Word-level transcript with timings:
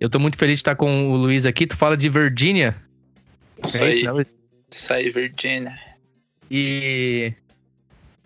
Eu 0.00 0.08
tô 0.08 0.18
muito 0.18 0.38
feliz 0.38 0.54
de 0.54 0.60
estar 0.60 0.74
com 0.74 1.12
o 1.12 1.16
Luiz 1.16 1.44
aqui. 1.44 1.66
Tu 1.66 1.76
fala 1.76 1.94
de 1.94 2.08
Virgínia? 2.08 2.74
Isso 3.62 3.76
É 3.76 3.82
aí. 3.82 3.90
isso, 3.90 4.12
né? 4.12 4.24
Isso 4.72 4.92
aí, 4.94 5.10
Virginia. 5.10 5.78
E 6.50 7.34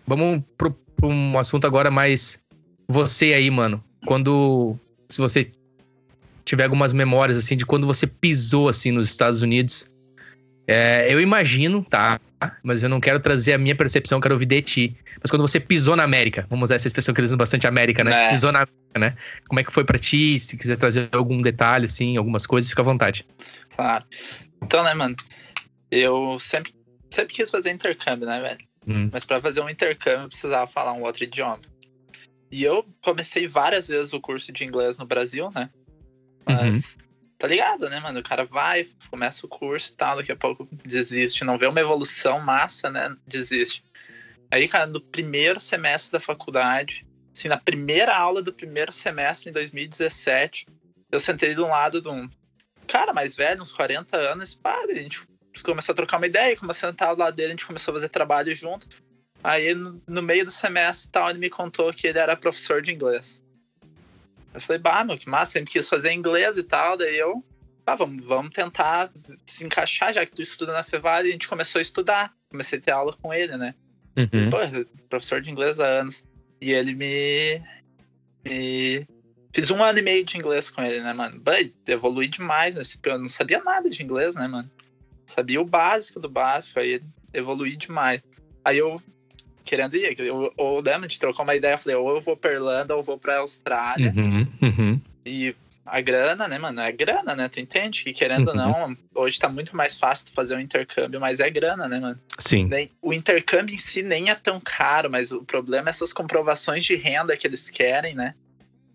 vamos 0.07 0.41
pro, 0.57 0.71
pro 0.71 1.09
um 1.09 1.37
assunto 1.37 1.67
agora 1.67 1.91
mais 1.91 2.41
você 2.87 3.33
aí, 3.33 3.51
mano. 3.51 3.83
Quando 4.05 4.77
se 5.09 5.19
você 5.19 5.51
tiver 6.45 6.63
algumas 6.63 6.93
memórias 6.93 7.37
assim 7.37 7.57
de 7.57 7.65
quando 7.65 7.85
você 7.85 8.07
pisou 8.07 8.69
assim 8.69 8.91
nos 8.91 9.09
Estados 9.09 9.41
Unidos, 9.41 9.85
é, 10.67 11.11
eu 11.13 11.19
imagino, 11.19 11.83
tá? 11.83 12.19
Mas 12.63 12.83
eu 12.83 12.89
não 12.89 12.99
quero 12.99 13.19
trazer 13.19 13.53
a 13.53 13.57
minha 13.57 13.75
percepção, 13.75 14.19
quero 14.19 14.35
ouvir 14.35 14.45
de 14.45 14.61
ti. 14.61 14.97
Mas 15.21 15.29
quando 15.29 15.41
você 15.41 15.59
pisou 15.59 15.95
na 15.95 16.03
América, 16.03 16.45
vamos 16.49 16.67
usar 16.67 16.75
essa 16.75 16.87
expressão 16.87 17.13
que 17.13 17.21
eles 17.21 17.29
usam 17.29 17.37
bastante 17.37 17.67
América, 17.67 18.03
né? 18.03 18.25
É. 18.25 18.29
Pisou 18.29 18.51
na 18.51 18.59
América, 18.59 18.99
né? 18.99 19.15
Como 19.47 19.59
é 19.59 19.63
que 19.63 19.71
foi 19.71 19.83
pra 19.83 19.97
ti? 19.97 20.39
Se 20.39 20.57
quiser 20.57 20.77
trazer 20.77 21.09
algum 21.11 21.41
detalhe, 21.41 21.85
assim, 21.85 22.17
algumas 22.17 22.45
coisas, 22.45 22.69
fica 22.69 22.81
à 22.81 22.85
vontade. 22.85 23.25
Claro. 23.75 24.05
Então, 24.61 24.83
né, 24.83 24.93
mano? 24.93 25.15
Eu 25.91 26.37
sempre, 26.39 26.73
sempre 27.09 27.33
quis 27.33 27.49
fazer 27.49 27.71
intercâmbio, 27.71 28.27
né, 28.27 28.41
velho? 28.41 28.59
Hum. 28.87 29.09
Mas 29.11 29.25
pra 29.25 29.41
fazer 29.41 29.61
um 29.61 29.69
intercâmbio 29.69 30.25
eu 30.25 30.29
precisava 30.29 30.67
falar 30.67 30.93
um 30.93 31.03
outro 31.03 31.23
idioma. 31.23 31.61
E 32.51 32.63
eu 32.63 32.85
comecei 33.01 33.47
várias 33.47 33.87
vezes 33.87 34.13
o 34.13 34.21
curso 34.21 34.51
de 34.51 34.63
inglês 34.63 34.97
no 34.97 35.05
Brasil, 35.05 35.51
né? 35.53 35.69
Mas, 36.47 36.95
tá 37.37 37.47
ligado, 37.47 37.89
né, 37.89 37.99
mano? 37.99 38.19
O 38.19 38.23
cara 38.23 38.45
vai, 38.45 38.85
começa 39.09 39.45
o 39.45 39.49
curso 39.49 39.91
e 39.91 39.95
tal, 39.95 40.17
daqui 40.17 40.31
a 40.31 40.35
pouco 40.35 40.67
desiste. 40.71 41.43
Não 41.43 41.57
vê 41.57 41.67
uma 41.67 41.79
evolução 41.79 42.39
massa, 42.39 42.89
né? 42.89 43.15
Desiste. 43.27 43.83
Aí, 44.49 44.67
cara, 44.67 44.85
no 44.87 45.01
primeiro 45.01 45.59
semestre 45.59 46.11
da 46.11 46.19
faculdade, 46.19 47.05
assim, 47.33 47.47
na 47.47 47.57
primeira 47.57 48.15
aula 48.15 48.41
do 48.41 48.53
primeiro 48.53 48.91
semestre, 48.91 49.49
em 49.49 49.53
2017, 49.53 50.67
eu 51.11 51.19
sentei 51.19 51.57
um 51.57 51.67
lado 51.67 52.01
de 52.01 52.09
um 52.09 52.29
cara 52.87 53.13
mais 53.13 53.35
velho, 53.35 53.61
uns 53.61 53.71
40 53.71 54.15
anos, 54.15 54.53
pá, 54.53 54.85
daí 54.85 54.99
a 54.99 55.01
gente 55.01 55.25
começou 55.63 55.93
a 55.93 55.95
trocar 55.95 56.17
uma 56.17 56.27
ideia, 56.27 56.55
começou 56.55 56.87
a 56.87 56.91
sentar 56.91 57.09
ao 57.09 57.17
lado 57.17 57.35
dele, 57.35 57.47
a 57.47 57.51
gente 57.51 57.65
começou 57.65 57.91
a 57.91 57.95
fazer 57.95 58.09
trabalho 58.09 58.55
junto. 58.55 58.87
Aí, 59.43 59.73
no, 59.75 60.01
no 60.07 60.21
meio 60.21 60.45
do 60.45 60.51
semestre 60.51 61.09
e 61.09 61.11
tal, 61.11 61.29
ele 61.29 61.39
me 61.39 61.49
contou 61.49 61.93
que 61.93 62.07
ele 62.07 62.17
era 62.17 62.35
professor 62.35 62.81
de 62.81 62.91
inglês. 62.91 63.41
Eu 64.55 64.61
falei, 64.61 64.81
bah, 64.81 65.03
meu, 65.03 65.17
que 65.17 65.29
massa, 65.29 65.53
sempre 65.53 65.73
quis 65.73 65.87
fazer 65.87 66.13
inglês 66.13 66.57
e 66.57 66.63
tal, 66.63 66.95
daí 66.95 67.17
eu, 67.17 67.43
ah, 67.85 67.95
vamos, 67.95 68.25
vamos 68.25 68.51
tentar 68.51 69.11
se 69.45 69.65
encaixar, 69.65 70.13
já 70.13 70.25
que 70.25 70.31
tu 70.31 70.41
estuda 70.41 70.71
na 70.71 70.81
Fevale, 70.81 71.27
e 71.27 71.29
a 71.29 71.33
gente 71.33 71.47
começou 71.47 71.79
a 71.79 71.81
estudar. 71.81 72.33
Comecei 72.49 72.79
a 72.79 72.81
ter 72.81 72.91
aula 72.91 73.15
com 73.21 73.33
ele, 73.33 73.55
né? 73.57 73.75
Uhum. 74.17 74.49
Pô, 74.49 74.57
professor 75.09 75.41
de 75.41 75.51
inglês 75.51 75.79
há 75.79 75.85
anos. 75.85 76.23
E 76.61 76.71
ele 76.71 76.95
me. 76.95 77.61
me... 78.43 79.05
Fiz 79.53 79.69
um 79.69 79.83
ano 79.83 79.99
e 79.99 80.01
meio 80.01 80.23
de 80.23 80.37
inglês 80.37 80.69
com 80.69 80.81
ele, 80.81 81.01
né, 81.01 81.13
mano? 81.13 81.41
Evolui 81.85 82.27
demais 82.27 82.75
nesse. 82.75 82.97
Eu 83.03 83.19
não 83.19 83.29
sabia 83.29 83.61
nada 83.61 83.89
de 83.89 84.01
inglês, 84.01 84.35
né, 84.35 84.47
mano? 84.47 84.71
Sabia 85.25 85.61
o 85.61 85.65
básico 85.65 86.19
do 86.19 86.29
básico, 86.29 86.79
aí 86.79 87.01
evolui 87.33 87.75
demais. 87.75 88.21
Aí 88.63 88.77
eu, 88.77 89.01
querendo 89.65 89.95
ir, 89.95 90.17
eu, 90.19 90.53
eu 90.57 90.75
lembro, 90.75 90.99
a 90.99 91.07
gente 91.07 91.19
trocou 91.19 91.43
uma 91.43 91.55
ideia, 91.55 91.73
eu 91.73 91.77
falei, 91.77 91.95
ou 91.97 92.09
eu 92.15 92.21
vou 92.21 92.37
pra 92.37 92.53
Irlanda 92.53 92.93
ou 92.93 92.99
eu 92.99 93.03
vou 93.03 93.17
pra 93.17 93.39
Austrália. 93.39 94.13
Uhum. 94.15 94.47
Uhum. 94.61 95.01
E 95.25 95.55
a 95.85 95.99
grana, 96.01 96.47
né, 96.47 96.57
mano? 96.57 96.79
É 96.81 96.91
grana, 96.91 97.35
né? 97.35 97.47
Tu 97.49 97.59
entende 97.59 98.03
que 98.03 98.13
querendo 98.13 98.47
ou 98.49 98.55
Uhum. 98.55 98.59
não, 98.89 98.97
hoje 99.15 99.37
tá 99.39 99.49
muito 99.49 99.75
mais 99.75 99.97
fácil 99.97 100.27
tu 100.27 100.33
fazer 100.33 100.55
um 100.55 100.59
intercâmbio, 100.59 101.19
mas 101.19 101.39
é 101.39 101.49
grana, 101.49 101.87
né, 101.87 101.99
mano? 101.99 102.19
Sim. 102.39 102.65
Nem- 102.65 102.89
o 103.01 103.13
intercâmbio 103.13 103.75
em 103.75 103.77
si 103.77 104.01
nem 104.01 104.29
é 104.29 104.35
tão 104.35 104.59
caro, 104.59 105.09
mas 105.09 105.31
o 105.31 105.43
problema 105.43 105.89
é 105.89 105.91
essas 105.91 106.13
comprovações 106.13 106.83
de 106.85 106.95
renda 106.95 107.35
que 107.35 107.45
eles 107.45 107.69
querem, 107.69 108.15
né? 108.15 108.33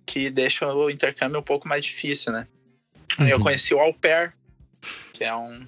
Que 0.06 0.30
deixam 0.30 0.74
o 0.76 0.90
intercâmbio 0.90 1.38
um 1.40 1.42
pouco 1.44 1.68
mais 1.68 1.84
difícil, 1.84 2.32
né? 2.32 2.46
Eu 3.20 3.36
Uhum. 3.36 3.42
conheci 3.42 3.74
o 3.74 3.80
Au 3.80 3.92
Pair, 3.92 4.32
que 5.12 5.24
é 5.24 5.34
um, 5.34 5.66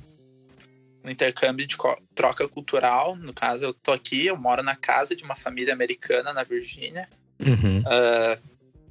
um 1.05 1.11
intercâmbio 1.11 1.67
de 1.67 1.77
troca 2.15 2.49
cultural. 2.49 3.17
No 3.17 3.33
caso, 3.33 3.65
eu 3.65 3.75
tô 3.75 3.93
aqui, 3.93 4.27
eu 4.27 4.37
moro 4.37 4.63
na 4.63 4.77
casa 4.77 5.17
de 5.17 5.25
uma 5.25 5.35
família 5.35 5.73
americana 5.73 6.33
na 6.33 6.45
Virgínia. 6.45 7.09
Uhum. 7.41 7.83
Ah, 7.87 8.39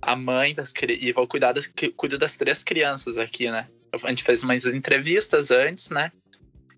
a 0.02 0.16
mãe 0.16 0.54
das 0.54 0.74
e 1.00 1.12
vou 1.12 1.28
cuidar 1.28 1.54
das 1.54 1.72
cuido 1.96 2.18
das 2.18 2.36
três 2.36 2.64
crianças 2.64 3.18
aqui, 3.18 3.52
né? 3.52 3.68
A 4.04 4.10
gente 4.10 4.24
fez 4.24 4.42
umas 4.42 4.66
entrevistas 4.66 5.52
antes, 5.52 5.90
né? 5.90 6.12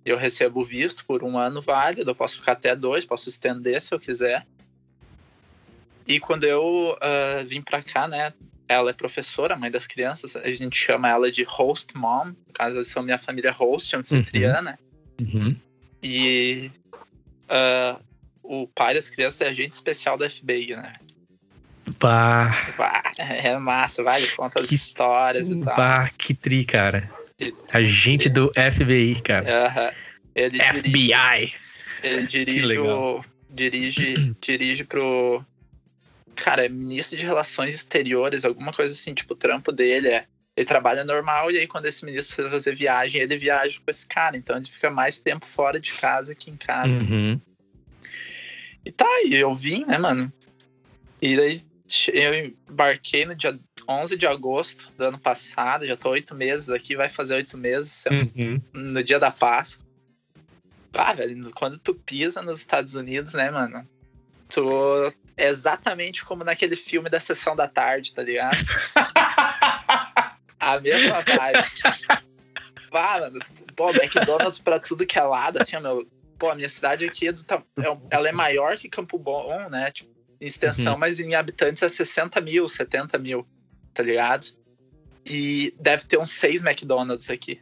Eu 0.06 0.18
recebo 0.18 0.64
visto 0.66 1.06
por 1.06 1.24
um 1.24 1.38
ano 1.38 1.62
válido, 1.62 2.12
eu 2.12 2.16
posso 2.16 2.38
ficar 2.38 2.52
até 2.54 2.76
dois, 2.76 3.06
posso 3.06 3.30
estender 3.30 3.82
se 3.82 3.94
eu 3.94 4.00
quiser. 4.00 4.46
E 6.06 6.20
quando 6.20 6.44
eu 6.44 6.98
ah, 7.00 7.44
vim 7.48 7.62
pra 7.62 7.82
cá, 7.82 8.08
né? 8.08 8.34
Ela 8.68 8.90
é 8.90 8.94
professora, 8.94 9.56
mãe 9.56 9.70
das 9.70 9.86
crianças, 9.86 10.36
a 10.36 10.52
gente 10.52 10.78
chama 10.78 11.10
ela 11.10 11.30
de 11.30 11.44
host 11.44 11.96
mom, 11.96 12.26
no 12.26 12.54
caso, 12.54 12.78
eles 12.78 12.88
são 12.88 13.04
minha 13.04 13.18
família 13.18 13.52
host, 13.52 13.96
anfitriã, 13.96 14.62
né? 14.62 14.78
Uhum. 15.19 15.56
E 16.01 16.72
ah, 17.50 18.00
o 18.41 18.68
pai 18.68 18.94
das 18.94 19.09
crianças 19.09 19.41
é 19.41 19.47
agente 19.50 19.74
especial 19.74 20.18
da 20.18 20.29
FBI, 20.29 20.75
né? 20.75 20.96
Bah, 22.00 22.74
Bah, 22.78 23.01
é 23.18 23.57
massa, 23.57 24.03
vai, 24.03 24.22
ele 24.22 24.31
conta 24.31 24.59
as 24.59 24.68
Que- 24.68 24.75
histórias 24.75 25.50
e 25.50 25.56
tal. 25.62 25.75
bah, 25.75 26.09
que 26.18 26.34
tri, 26.34 26.63
cara. 26.66 27.09
Agente 27.73 28.29
do 28.29 28.52
FBI, 28.56 29.22
cara. 29.22 29.66
Aham. 29.68 29.91
Ele, 30.35 30.57
dirige, 30.57 30.79
FBI. 30.79 31.53
ele 32.03 32.28
dirige 32.28 32.78
o. 32.79 33.23
Dirige, 33.50 34.35
dirige 34.41 34.84
pro. 34.84 35.44
Cara, 36.35 36.66
é 36.66 36.69
ministro 36.69 37.18
de 37.19 37.25
Relações 37.25 37.75
Exteriores, 37.75 38.44
alguma 38.46 38.73
coisa 38.73 38.94
assim, 38.94 39.13
tipo, 39.13 39.34
o 39.34 39.38
trampo 39.38 39.72
dele 39.72 40.07
é. 40.07 40.25
Ele 40.56 40.66
trabalha 40.66 41.03
normal 41.03 41.50
e 41.50 41.58
aí 41.58 41.68
quando 41.68 41.88
esse 41.88 42.06
ministro 42.06 42.36
precisa 42.36 42.53
fazer 42.53 42.75
viagem, 42.75 43.22
ele 43.22 43.38
viaja 43.38 43.80
com 43.80 43.90
esse 43.90 44.06
cara. 44.06 44.38
Então 44.38 44.56
ele 44.56 44.66
fica 44.66 44.90
mais 44.90 45.18
tempo 45.18 45.46
fora 45.46 45.80
de 45.80 45.94
casa 45.94 46.36
que 46.36 46.52
em 46.52 46.58
casa. 46.58 46.96
Uhum. 46.96 47.40
E 48.86 48.91
tá, 48.91 49.08
e 49.25 49.34
eu 49.36 49.56
vim, 49.56 49.86
né, 49.86 49.97
mano? 49.97 50.31
E 51.22 51.36
daí 51.36 51.62
eu 52.14 52.56
embarquei 52.69 53.25
no 53.25 53.36
dia 53.36 53.58
11 53.88 54.16
de 54.16 54.28
agosto 54.28 54.91
do 54.97 55.06
ano 55.06 55.18
passado, 55.18 55.86
já 55.88 55.97
tô 55.97 56.09
oito 56.12 56.36
meses 56.36 56.70
aqui, 56.70 56.96
vai 56.96 57.09
fazer 57.09 57.35
oito 57.35 57.58
meses, 57.58 58.03
Uhum. 58.12 58.62
no 58.74 59.03
dia 59.03 59.20
da 59.20 59.31
Páscoa. 59.31 59.85
Ah, 60.94 61.14
velho, 61.14 61.52
quando 61.56 61.80
tu 61.80 61.96
pisa 61.96 62.41
nos 62.41 62.59
Estados 62.59 62.94
Unidos, 62.94 63.34
né, 63.34 63.50
mano? 63.50 63.88
Tu 64.50 65.14
é 65.35 65.47
exatamente 65.47 66.24
como 66.24 66.44
naquele 66.44 66.75
filme 66.75 67.09
da 67.09 67.20
sessão 67.20 67.56
da 67.56 67.68
tarde, 67.68 68.14
tá 68.14 68.22
ligado? 68.22 68.58
A 70.66 70.79
mesma 70.79 71.22
vibe. 71.22 72.24
Mano, 72.91 73.40
pô, 73.75 73.90
McDonald's 73.90 74.59
pra 74.59 74.79
tudo 74.79 75.06
que 75.06 75.18
é 75.18 75.24
lado, 75.24 75.57
assim, 75.62 75.75
ó, 75.75 75.79
meu. 75.81 76.07
Pô, 76.38 76.50
a 76.50 76.56
minha 76.56 76.69
cidade 76.69 77.06
aqui 77.06 77.28
é 77.28 77.31
do 77.31 77.41
é 77.41 77.97
ela 78.12 78.28
é 78.28 78.31
maior 78.31 78.78
que 78.78 78.90
Campo 78.90 79.18
Bom, 79.18 79.69
né? 79.69 79.91
Tipo, 79.91 80.12
em 80.41 80.46
extensão, 80.46 80.94
Uhum. 80.94 81.00
mas 81.00 81.19
em 81.19 81.35
habitantes 81.35 81.81
é 81.84 81.90
60 81.90 82.41
mil, 82.41 82.68
70 82.68 83.18
mil, 83.18 83.47
tá 83.94 84.03
ligado? 84.03 84.47
E 85.25 85.73
deve 85.79 86.03
ter 86.06 86.18
uns 86.18 86.31
seis 86.31 86.62
McDonald's 86.62 87.29
aqui. 87.29 87.62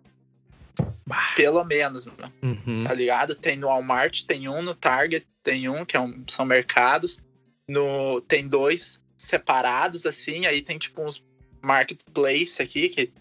Bah. 1.05 1.33
Pelo 1.35 1.63
menos, 1.63 2.05
mano, 2.07 2.33
Uhum. 2.41 2.81
tá 2.83 2.93
ligado? 2.93 3.35
Tem 3.35 3.55
no 3.55 3.67
Walmart, 3.67 4.23
tem 4.25 4.47
um 4.49 4.61
no 4.61 4.73
Target, 4.73 5.27
tem 5.43 5.69
um 5.69 5.85
que 5.85 5.95
é 5.95 5.99
um- 5.99 6.23
são 6.27 6.45
mercados. 6.45 7.23
No, 7.67 8.19
tem 8.21 8.47
dois 8.47 9.01
separados, 9.15 10.05
assim, 10.05 10.45
aí 10.47 10.61
tem 10.61 10.77
tipo 10.79 11.03
uns 11.07 11.23
marketplace 11.61 12.61
aqui, 12.61 12.89
que 12.89 13.11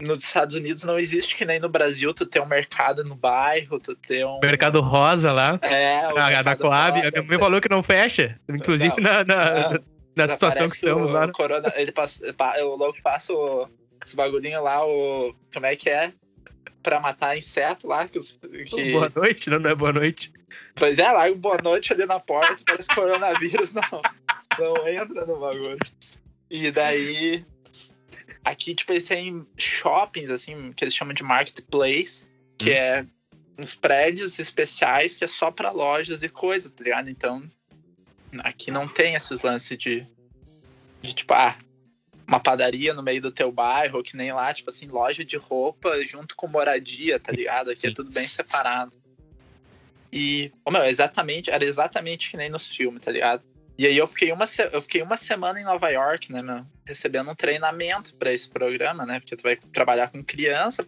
nos 0.00 0.24
Estados 0.24 0.54
Unidos 0.54 0.84
não 0.84 0.98
existe 0.98 1.34
que 1.36 1.44
nem 1.44 1.58
no 1.58 1.68
Brasil, 1.68 2.12
tu 2.12 2.26
tem 2.26 2.42
um 2.42 2.46
mercado 2.46 3.02
no 3.04 3.14
bairro, 3.14 3.80
tu 3.80 3.94
tem 3.96 4.24
um. 4.24 4.38
Mercado 4.42 4.80
Rosa 4.80 5.32
lá. 5.32 5.58
É, 5.62 6.06
o 6.12 6.18
A, 6.18 6.20
da 6.22 6.26
mercado 6.30 6.58
Coab. 6.60 6.96
fora, 6.98 7.08
A 7.08 7.10
minha 7.12 7.22
mãe 7.22 7.38
falou 7.38 7.60
que 7.60 7.68
não 7.70 7.82
fecha. 7.82 8.38
Inclusive 8.48 8.94
Não. 9.00 9.02
na, 9.02 9.24
na, 9.24 9.70
Não. 9.70 9.80
na 10.16 10.26
Já 10.26 10.32
situação 10.34 10.68
que 10.68 10.74
estamos 10.76 11.08
o, 11.08 11.12
lá. 11.12 11.26
o 11.26 11.32
Corona, 11.32 11.72
ele 11.76 11.92
passa, 11.92 12.32
pa- 12.34 12.56
o 12.58 12.76
louco 12.76 13.00
passa 13.02 13.32
o, 13.32 13.68
esse 14.04 14.14
bagulhinho 14.14 14.62
lá, 14.62 14.84
o. 14.86 15.34
Como 15.54 15.64
é 15.66 15.74
que 15.74 15.88
é? 15.88 16.12
Pra 16.82 17.00
matar 17.00 17.36
inseto 17.36 17.88
lá. 17.88 18.06
Que, 18.06 18.20
que- 18.66 18.92
Boa 18.92 19.10
noite, 19.14 19.48
não, 19.48 19.58
não 19.58 19.70
é 19.70 19.74
boa 19.74 19.92
noite. 19.94 20.30
Pois 20.74 20.98
é, 20.98 21.10
larga 21.10 21.34
boa 21.36 21.56
noite 21.64 21.92
ali 21.94 22.04
na 22.04 22.20
porta, 22.20 22.62
parece 22.66 22.94
coronavírus 22.94 23.72
não, 23.72 23.82
não 24.58 24.86
entra 24.86 25.24
no 25.24 25.40
bagulho. 25.40 25.78
E 26.50 26.70
daí. 26.70 27.44
Aqui, 28.46 28.76
tipo, 28.76 28.92
eles 28.92 29.02
têm 29.02 29.44
shoppings, 29.58 30.30
assim, 30.30 30.72
que 30.72 30.84
eles 30.84 30.94
chamam 30.94 31.12
de 31.12 31.24
marketplace, 31.24 32.28
que 32.56 32.70
Hum. 32.70 32.74
é 32.74 33.06
uns 33.58 33.74
prédios 33.74 34.38
especiais 34.38 35.16
que 35.16 35.24
é 35.24 35.26
só 35.26 35.50
pra 35.50 35.72
lojas 35.72 36.22
e 36.22 36.28
coisas, 36.28 36.70
tá 36.70 36.84
ligado? 36.84 37.10
Então, 37.10 37.42
aqui 38.38 38.70
não 38.70 38.86
tem 38.86 39.16
esses 39.16 39.42
lances 39.42 39.76
de, 39.76 40.06
de 41.02 41.12
tipo, 41.12 41.34
ah, 41.34 41.58
uma 42.24 42.38
padaria 42.38 42.94
no 42.94 43.02
meio 43.02 43.20
do 43.20 43.32
teu 43.32 43.50
bairro, 43.50 44.00
que 44.00 44.16
nem 44.16 44.32
lá, 44.32 44.54
tipo 44.54 44.70
assim, 44.70 44.86
loja 44.86 45.24
de 45.24 45.36
roupa 45.36 46.00
junto 46.04 46.36
com 46.36 46.46
moradia, 46.46 47.18
tá 47.18 47.32
ligado? 47.32 47.70
Aqui 47.70 47.88
é 47.88 47.92
tudo 47.92 48.12
bem 48.12 48.28
separado. 48.28 48.92
E, 50.12 50.52
ô, 50.64 50.70
meu, 50.70 50.84
exatamente, 50.84 51.50
era 51.50 51.64
exatamente 51.64 52.30
que 52.30 52.36
nem 52.36 52.48
nos 52.48 52.68
filmes, 52.68 53.02
tá 53.02 53.10
ligado? 53.10 53.42
E 53.78 53.86
aí 53.86 53.96
eu 53.96 54.06
fiquei 54.06 54.32
uma, 54.32 54.44
eu 54.72 54.80
fiquei 54.80 55.02
uma 55.02 55.16
semana 55.16 55.60
em 55.60 55.64
Nova 55.64 55.90
York, 55.90 56.32
né, 56.32 56.40
meu? 56.40 56.64
Recebendo 56.86 57.30
um 57.30 57.34
treinamento 57.34 58.14
para 58.14 58.32
esse 58.32 58.48
programa, 58.48 59.04
né? 59.04 59.20
Porque 59.20 59.36
tu 59.36 59.42
vai 59.42 59.56
trabalhar 59.56 60.08
com 60.08 60.24
criança, 60.24 60.86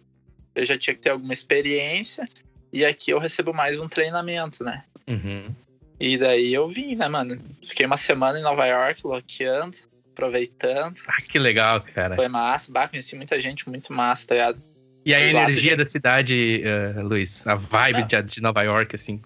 eu 0.55 0.65
já 0.65 0.77
tinha 0.77 0.95
que 0.95 1.01
ter 1.01 1.11
alguma 1.11 1.33
experiência. 1.33 2.27
E 2.73 2.83
aqui 2.83 3.11
eu 3.11 3.19
recebo 3.19 3.53
mais 3.53 3.79
um 3.79 3.87
treinamento, 3.87 4.63
né? 4.63 4.83
Uhum. 5.07 5.53
E 5.99 6.17
daí 6.17 6.53
eu 6.53 6.67
vim, 6.67 6.95
né, 6.95 7.07
mano? 7.07 7.37
Fiquei 7.63 7.85
uma 7.85 7.97
semana 7.97 8.39
em 8.39 8.43
Nova 8.43 8.65
York, 8.65 9.05
loqueando, 9.05 9.77
aproveitando. 10.11 10.99
Ah, 11.07 11.21
que 11.21 11.37
legal, 11.37 11.81
cara. 11.81 12.15
Foi 12.15 12.27
massa. 12.27 12.71
Bah, 12.71 12.87
conheci 12.87 13.15
muita 13.15 13.39
gente 13.39 13.69
muito 13.69 13.93
massa, 13.93 14.27
tá 14.27 14.35
ligado? 14.35 14.63
E 15.05 15.13
a 15.13 15.19
Exato, 15.19 15.49
energia 15.51 15.71
gente. 15.71 15.77
da 15.77 15.85
cidade, 15.85 16.63
uh, 16.63 17.01
Luiz? 17.01 17.45
A 17.45 17.55
vibe 17.55 18.03
de, 18.03 18.21
de 18.23 18.41
Nova 18.41 18.61
York, 18.63 18.95
assim. 18.95 19.21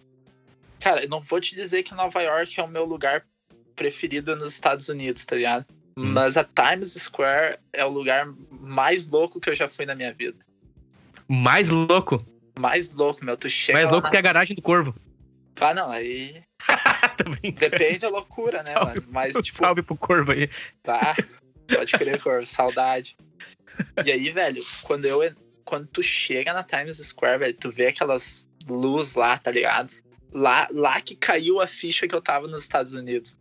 Cara, 0.79 1.03
eu 1.03 1.09
não 1.09 1.21
vou 1.21 1.39
te 1.39 1.55
dizer 1.55 1.83
que 1.83 1.93
Nova 1.95 2.21
York 2.21 2.59
é 2.59 2.63
o 2.63 2.67
meu 2.67 2.85
lugar 2.85 3.23
preferido 3.75 4.35
nos 4.35 4.53
Estados 4.53 4.89
Unidos, 4.89 5.25
tá 5.25 5.35
ligado? 5.35 5.65
Hum. 5.97 6.11
Mas 6.13 6.37
a 6.37 6.43
Times 6.43 6.93
Square 6.93 7.57
é 7.71 7.85
o 7.85 7.89
lugar 7.89 8.27
mais 8.49 9.07
louco 9.07 9.39
que 9.39 9.49
eu 9.49 9.55
já 9.55 9.67
fui 9.67 9.85
na 9.85 9.95
minha 9.95 10.13
vida. 10.13 10.37
Mais 11.27 11.69
louco. 11.69 12.25
Mais 12.57 12.89
louco, 12.89 13.23
meu. 13.23 13.37
Tu 13.37 13.49
chega 13.49 13.79
Mais 13.79 13.91
louco 13.91 14.05
na... 14.05 14.11
que 14.11 14.17
a 14.17 14.21
garagem 14.21 14.55
do 14.55 14.61
Corvo. 14.61 14.95
Ah, 15.59 15.73
não, 15.73 15.89
aí 15.91 16.43
depende 17.55 17.99
da 17.99 18.09
loucura, 18.09 18.63
né, 18.63 18.73
Salve. 18.73 18.99
mano? 18.99 19.07
Mas, 19.11 19.33
tipo, 19.37 19.57
Salve 19.57 19.81
pro 19.81 19.95
Corvo 19.95 20.31
aí. 20.31 20.49
Tá, 20.81 21.15
pode 21.67 21.91
crer, 21.91 22.21
cor, 22.21 22.45
saudade. 22.45 23.15
E 24.03 24.11
aí, 24.11 24.29
velho, 24.31 24.63
quando 24.83 25.05
eu 25.05 25.21
quando 25.63 25.87
tu 25.87 26.03
chega 26.03 26.53
na 26.53 26.63
Times 26.63 26.97
Square, 26.97 27.39
velho, 27.39 27.53
tu 27.53 27.71
vê 27.71 27.87
aquelas 27.87 28.45
luzes 28.67 29.15
lá, 29.15 29.37
tá 29.37 29.51
ligado? 29.51 29.93
Lá, 30.31 30.67
lá 30.71 30.99
que 31.01 31.15
caiu 31.15 31.61
a 31.61 31.67
ficha 31.67 32.07
que 32.07 32.15
eu 32.15 32.21
tava 32.21 32.47
nos 32.47 32.61
Estados 32.61 32.93
Unidos. 32.93 33.37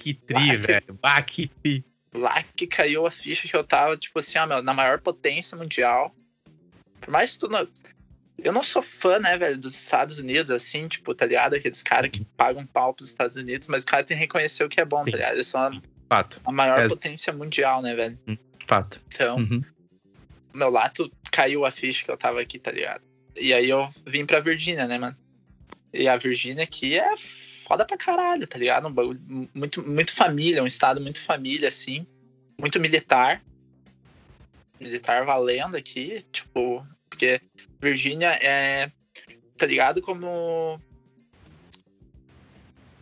Que 0.00 0.14
tri, 0.14 0.50
Ah, 0.52 0.56
velho. 0.56 0.98
Ah, 1.02 1.22
que 1.22 1.48
tri. 1.62 1.84
Lá 2.14 2.42
que 2.42 2.66
caiu 2.66 3.06
a 3.06 3.10
ficha 3.10 3.46
que 3.46 3.54
eu 3.54 3.62
tava, 3.62 3.96
tipo 3.96 4.18
assim, 4.18 4.38
ó, 4.38 4.46
meu, 4.46 4.62
na 4.62 4.72
maior 4.74 4.98
potência 5.00 5.56
mundial. 5.56 6.14
Por 7.00 7.10
mais 7.10 7.34
que 7.34 7.40
tu 7.40 7.48
não. 7.48 7.68
Eu 8.42 8.52
não 8.52 8.62
sou 8.62 8.80
fã, 8.82 9.18
né, 9.18 9.36
velho, 9.36 9.58
dos 9.58 9.74
Estados 9.76 10.18
Unidos, 10.18 10.50
assim, 10.50 10.88
tipo, 10.88 11.14
tá 11.14 11.26
ligado? 11.26 11.54
Aqueles 11.54 11.82
caras 11.82 12.10
que 12.10 12.24
pagam 12.24 12.64
pau 12.66 12.94
pros 12.94 13.08
Estados 13.10 13.36
Unidos, 13.36 13.68
mas 13.68 13.82
o 13.82 13.86
cara 13.86 14.02
tem 14.02 14.16
que 14.16 14.20
reconhecer 14.22 14.64
o 14.64 14.68
que 14.68 14.80
é 14.80 14.84
bom, 14.84 15.04
Sim. 15.04 15.10
tá 15.10 15.16
ligado? 15.18 15.34
Eles 15.34 15.46
são 15.46 15.60
a, 15.62 15.70
Fato, 16.08 16.40
a 16.44 16.50
maior 16.50 16.80
É. 16.80 16.88
potência 16.88 17.32
mundial, 17.34 17.82
né, 17.82 17.94
velho? 17.94 18.18
fato. 18.66 19.00
Então, 19.08 19.36
Uhum. 19.36 19.60
meu 20.54 20.70
lato 20.70 21.12
caiu 21.30 21.66
a 21.66 21.70
ficha 21.70 22.04
que 22.04 22.10
eu 22.10 22.16
tava 22.16 22.40
aqui, 22.40 22.58
tá 22.58 22.70
ligado? 22.72 23.02
E 23.38 23.52
aí 23.52 23.68
eu 23.68 23.86
vim 24.06 24.24
pra 24.24 24.40
Virgínia, 24.40 24.86
né, 24.88 24.96
mano? 24.96 25.16
E 25.92 26.08
a 26.08 26.16
Virgínia 26.16 26.64
aqui 26.64 26.98
é 26.98 27.12
foda 27.70 27.84
pra 27.84 27.96
caralho, 27.96 28.48
tá 28.48 28.58
ligado? 28.58 28.88
Um 28.88 28.92
bagulho 28.92 29.20
muito, 29.54 29.88
muito 29.88 30.12
família, 30.12 30.60
um 30.60 30.66
estado 30.66 31.00
muito 31.00 31.20
família, 31.20 31.68
assim. 31.68 32.04
Muito 32.58 32.80
militar. 32.80 33.40
Militar 34.80 35.24
valendo 35.24 35.76
aqui, 35.76 36.20
tipo, 36.32 36.84
porque 37.08 37.40
Virgínia 37.80 38.30
é. 38.42 38.90
Tá 39.56 39.66
ligado 39.66 40.02
como. 40.02 40.80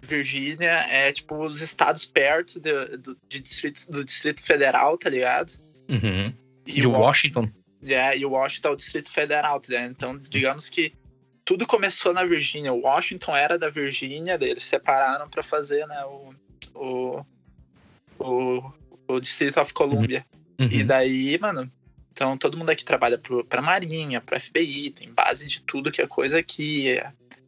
Virgínia 0.03 0.87
é 0.91 1.13
tipo 1.13 1.39
os 1.39 1.63
estados 1.63 2.05
perto 2.05 2.61
do, 2.61 2.99
do, 2.99 3.19
de 3.27 3.41
distrito, 3.41 3.91
do 3.91 4.05
Distrito 4.05 4.43
Federal, 4.43 4.99
tá 4.99 5.09
ligado? 5.09 5.59
Uhum. 5.89 6.35
E 6.67 6.81
De 6.81 6.87
o 6.87 6.91
Washington. 6.91 7.51
é, 7.85 8.19
e 8.19 8.25
o 8.25 8.31
Washington 8.31 8.69
é 8.69 8.73
o 8.73 8.77
Distrito 8.77 9.11
Federal, 9.11 9.61
tá 9.61 9.69
ligado? 9.69 9.91
Então, 9.91 10.19
digamos 10.19 10.69
que 10.69 10.93
tudo 11.49 11.67
começou 11.67 12.13
na 12.13 12.25
Virgínia. 12.25 12.75
O 12.75 12.83
Washington 12.83 13.35
era 13.35 13.59
da 13.59 13.71
Virgínia, 13.71 14.37
daí 14.37 14.51
eles 14.51 14.65
separaram 14.65 15.31
pra 15.31 15.43
fazer, 15.43 15.87
né, 15.87 16.05
o, 16.05 16.35
o, 16.75 17.25
o, 18.19 18.73
o 19.09 19.19
Distrito 19.19 19.59
of 19.59 19.73
Columbia. 19.73 20.27
E 20.59 20.81
Uhum. 20.81 20.87
daí, 20.87 21.39
mano, 21.41 21.73
então 22.13 22.37
todo 22.37 22.59
mundo 22.59 22.69
aqui 22.69 22.85
trabalha 22.85 23.17
pro, 23.17 23.43
pra 23.47 23.63
Marinha, 23.63 24.21
pra 24.21 24.39
FBI, 24.39 24.91
tem 24.91 25.11
base 25.11 25.47
de 25.47 25.63
tudo 25.63 25.91
que 25.91 26.03
é 26.03 26.07
coisa 26.07 26.39
aqui. 26.39 27.01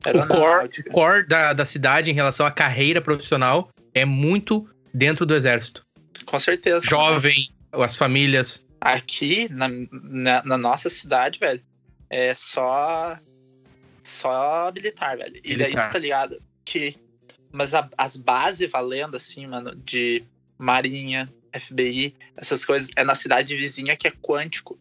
O 0.07 0.29
core, 0.29 0.71
o 0.87 0.91
core 0.93 1.27
da, 1.27 1.53
da 1.53 1.67
cidade 1.67 2.11
em 2.11 2.15
relação 2.15 2.47
à 2.47 2.51
carreira 2.51 3.03
profissional 3.03 3.69
é 3.93 4.07
muito 4.07 4.67
dentro 4.95 5.27
do 5.27 5.35
exército. 5.35 5.85
Com 6.25 6.39
certeza. 6.39 6.87
Jovem, 6.87 7.51
as 7.71 7.97
famílias. 7.97 8.65
Aqui, 8.81 9.47
na, 9.51 9.69
na, 9.91 10.43
na 10.43 10.57
nossa 10.57 10.89
cidade, 10.89 11.39
velho, 11.39 11.63
é 12.09 12.33
só. 12.33 13.19
Só 14.03 14.71
militar, 14.73 15.17
velho. 15.17 15.37
E 15.45 15.57
daí 15.57 15.69
Militar. 15.71 15.89
tu 15.89 15.93
tá 15.93 15.99
ligado 15.99 16.43
que. 16.65 16.95
Mas 17.53 17.75
a- 17.75 17.89
as 17.99 18.17
bases 18.17 18.71
valendo, 18.71 19.17
assim, 19.17 19.47
mano, 19.47 19.75
de 19.75 20.25
Marinha, 20.59 21.29
FBI, 21.53 22.15
essas 22.37 22.65
coisas, 22.65 22.89
é 22.95 23.03
na 23.03 23.15
cidade 23.15 23.57
vizinha 23.57 23.97
que 23.97 24.07
é 24.07 24.11
quântico. 24.11 24.79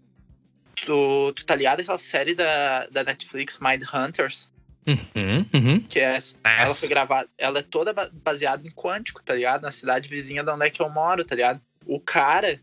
Tu, 0.86 1.34
tu 1.36 1.46
tá 1.46 1.56
ligado 1.56 1.82
aquela 1.82 1.98
série 1.98 2.36
da, 2.36 2.86
da 2.88 3.04
Netflix, 3.04 3.60
Mind 3.60 3.84
Hunters? 3.94 4.50
Uhum, 4.88 5.46
uhum. 5.54 5.80
Que 5.82 6.00
é. 6.00 6.18
Ela 6.44 6.66
Nossa. 6.68 6.80
foi 6.80 6.90
gravada. 6.90 7.30
Ela 7.38 7.60
é 7.60 7.64
toda 7.64 7.92
ba- 7.92 8.10
baseada 8.14 8.66
em 8.66 8.72
quântico, 8.72 9.22
tá 9.24 9.36
ligado? 9.36 9.62
Na 9.64 9.72
cidade 9.72 10.08
vizinha 10.08 10.44
de 10.44 10.50
onde 10.52 10.66
é 10.66 10.70
que 10.70 10.82
eu 10.82 10.90
moro, 10.90 11.26
tá 11.26 11.36
ligado? 11.36 11.62
O 11.86 12.00
cara 12.00 12.62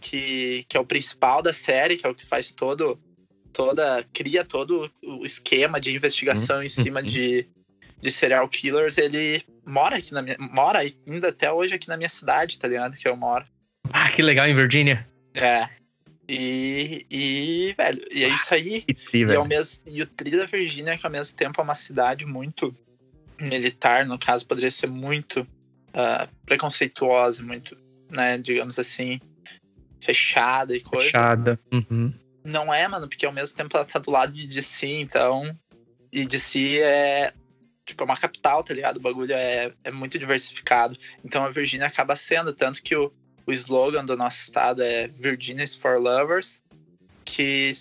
que, 0.00 0.64
que 0.68 0.76
é 0.76 0.80
o 0.80 0.84
principal 0.86 1.40
da 1.42 1.52
série, 1.52 1.96
que 1.96 2.06
é 2.06 2.10
o 2.10 2.14
que 2.14 2.26
faz 2.26 2.50
todo. 2.50 2.98
Toda. 3.54 4.04
cria 4.12 4.44
todo 4.44 4.90
o 5.02 5.24
esquema 5.24 5.80
de 5.80 5.94
investigação 5.94 6.62
em 6.62 6.68
cima 6.68 7.00
uhum. 7.00 7.06
de, 7.06 7.46
de 8.00 8.10
serial 8.10 8.48
killers, 8.48 8.98
ele 8.98 9.42
mora 9.64 9.96
aqui 9.96 10.12
na 10.12 10.20
minha. 10.20 10.36
Mora 10.38 10.80
ainda 10.80 11.28
até 11.28 11.50
hoje 11.50 11.74
aqui 11.74 11.88
na 11.88 11.96
minha 11.96 12.08
cidade, 12.08 12.58
tá 12.58 12.68
ligado? 12.68 12.96
Que 12.96 13.08
eu 13.08 13.16
moro. 13.16 13.46
Ah, 13.92 14.10
que 14.10 14.22
legal 14.22 14.46
em 14.46 14.54
Virgínia. 14.54 15.08
É. 15.34 15.68
E, 16.28 17.06
e 17.10 17.74
velho, 17.76 18.04
e 18.10 18.24
é 18.24 18.28
isso 18.28 18.54
aí. 18.54 18.82
Que 18.82 18.94
tri, 18.94 19.20
E, 19.20 19.22
ao 19.22 19.28
velho. 19.28 19.46
mesmo, 19.46 19.82
e 19.86 20.02
o 20.02 20.06
Tri 20.06 20.30
da 20.32 20.46
Virgínia, 20.46 20.98
que 20.98 21.06
ao 21.06 21.12
mesmo 21.12 21.36
tempo 21.36 21.60
é 21.60 21.64
uma 21.64 21.74
cidade 21.74 22.26
muito 22.26 22.74
militar, 23.38 24.06
no 24.06 24.18
caso, 24.18 24.46
poderia 24.46 24.70
ser 24.70 24.88
muito 24.88 25.46
ah, 25.92 26.28
preconceituosa, 26.46 27.42
muito, 27.42 27.76
né, 28.10 28.38
digamos 28.38 28.78
assim, 28.78 29.20
fechada 30.00 30.74
e 30.74 30.80
coisa. 30.80 31.06
Fechada. 31.06 31.60
Uhum. 31.72 32.12
Não 32.44 32.72
é, 32.72 32.86
mano, 32.86 33.08
porque 33.08 33.24
ao 33.24 33.32
mesmo 33.32 33.56
tempo 33.56 33.74
ela 33.76 33.86
tá 33.86 33.98
do 33.98 34.10
lado 34.10 34.32
de 34.32 34.46
DC, 34.46 34.86
então. 34.86 35.56
E 36.12 36.26
DC 36.26 36.80
é. 36.80 37.32
Tipo, 37.86 38.02
é 38.02 38.06
uma 38.06 38.16
capital, 38.16 38.62
tá 38.62 38.72
ligado? 38.72 38.98
O 38.98 39.00
bagulho 39.00 39.32
é, 39.32 39.72
é 39.82 39.90
muito 39.90 40.18
diversificado. 40.18 40.96
Então 41.24 41.44
a 41.44 41.50
Virgínia 41.50 41.86
acaba 41.86 42.16
sendo, 42.16 42.52
tanto 42.52 42.82
que 42.82 42.96
o, 42.96 43.12
o 43.46 43.52
slogan 43.52 44.04
do 44.04 44.16
nosso 44.16 44.42
estado 44.42 44.82
é 44.82 45.08
Virginia 45.08 45.64
is 45.64 45.74
for 45.74 46.00
Lovers, 46.00 46.62
que, 47.24 47.72